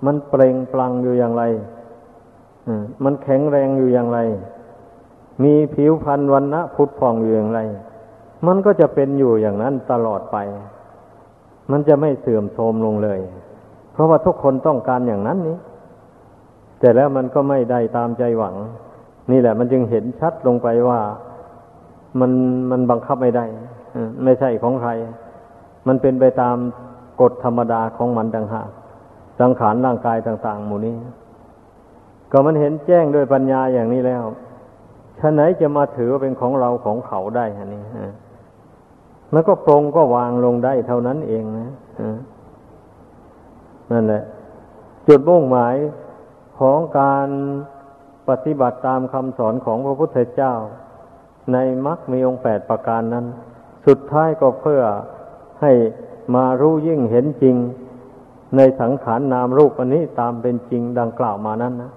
[0.06, 1.44] มันเปล่งปลังอยู่อย่างไร
[3.04, 4.20] มันแข็งแรงอยู่อย่างไร
[5.44, 7.60] มีผิวพรรณวันนะพุทธพองอยู่อย่างไร
[8.48, 10.38] มันก็จะเป็นอยู่อย่างนั้นตลอดไป
[11.72, 13.20] มันจะไม่เสื่อมโทรมลงเลย
[13.98, 15.58] เพราะว่าทุกคนต้องการอย่างนั้นนี้
[16.80, 18.56] แต่แล้วมันก็ไม่ได้ตามใจหวัง
[19.32, 21.00] นี่แหละ มันจึงเห็นชัดลงไปว่า
[22.20, 22.32] มัน
[22.72, 23.46] มันบังคับไม่ได้
[24.24, 24.92] ไม่ใช่ของใคร
[25.88, 26.56] มันเป็นไปตาม
[27.22, 28.70] กฎธรรมดาของมันต่างหาก
[29.40, 30.96] สังขารร่างกายต่าง ๆ หมู่นี้
[32.32, 34.24] ก็มันเห็นแจ้งด้วยปัญญาอย่างนี้แล้ว
[35.20, 37.84] ฉะไหนจะมาถือว่าเป็นของเราของเขาได้ฮะนี่
[39.34, 41.70] มันก็ปรงก็วางลงได้เท่านั้นเองนะ
[43.92, 44.24] นั่นแหละ
[45.08, 45.76] จุดมุ่งหมาย
[46.60, 47.28] ของการ
[48.30, 50.54] ปฏิบัติตามคำสอนของพระพุทธเจ้า
[51.54, 53.26] ในมรรคมีองค์แปดประการนั้น
[53.88, 54.82] สุดท้ายก็เพื่อ
[55.62, 55.74] ให้
[56.36, 57.56] มารู้ยิ่งเห็นจริง
[58.58, 61.92] ในสังขารนนามรูปอันนี้ตามเป็นจริงดังกล่าวมานั้นนะ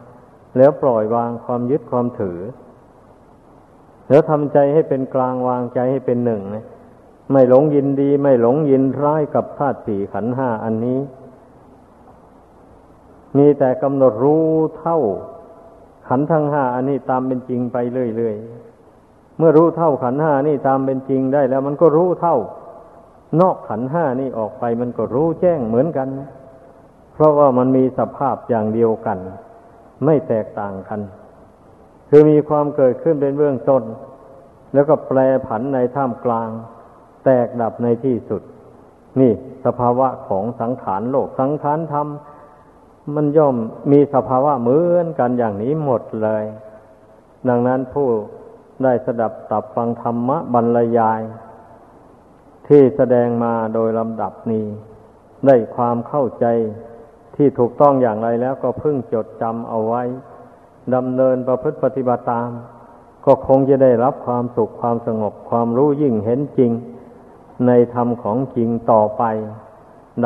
[0.57, 2.39] แล้วปล่อยวางความยึดความถือ
[4.09, 6.65] แล้วทำใจให้เป็นกลางวางใจให้เป็นหนึ่งนะ
[7.33, 10.99] ไม่หลงยินดี ไม่หลงยินร้ายกับธาตุสี่ขันห้าอันนี้
[13.37, 14.45] มีแต่กำหนดรู้
[14.79, 14.99] เท่า
[16.09, 17.77] ขันทั้งห้าอันนี้ตามเป็นจริงไป
[18.17, 22.37] เรื่อยๆ เมื่อรู้เท่าขันห้านี่ตามเป็นจริงได้แล้ว มันก็รู้เท่า
[23.41, 26.09] นอกขันห้านี่ออกไปมันก็รู้แจ้งเหมือนกัน
[27.15, 29.19] เพราะว่ามันมีสภาพอย่างเดียวกัน
[30.05, 31.01] ไม่แตกต่างกัน
[32.09, 33.83] คือมีความเกิดขึ้นเป็นเบื้องต้น
[34.75, 36.51] แล้วก็แปรผันในท่ามกลาง
[37.25, 38.43] แตกดับในที่สุด
[39.21, 39.33] นี่
[39.65, 42.07] สภาวะของสังขารโลกสังขารธรรม
[43.17, 43.57] มันย่อม
[43.93, 46.45] มีสภาวะเหมือนกันอย่างนี้หมดเลย
[47.49, 48.09] ดังนั้นผู้
[48.83, 51.21] ได้สดับตับฟังธรรมะบรรยาย
[52.69, 54.67] ที่แสดงมาโดยลำดับนี้
[55.47, 56.47] ได้ความเข้าใจ
[57.37, 60.03] ที่ถูกต้องอย่างไรแล้วก็พึ่งจดจำเอาไว้
[60.95, 62.51] ดำเนินประพฤติปฏิบัติตาม
[63.27, 66.73] ก็คงจะได้รับความสุขความสงบความรู้ยิ่งเห็นจริง
[67.67, 69.23] ในธรรมของจริงต่อไป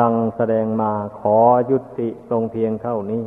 [0.01, 1.37] ดังแสดงมาขอ
[1.71, 3.23] ยุติลงเพียงเท่านี้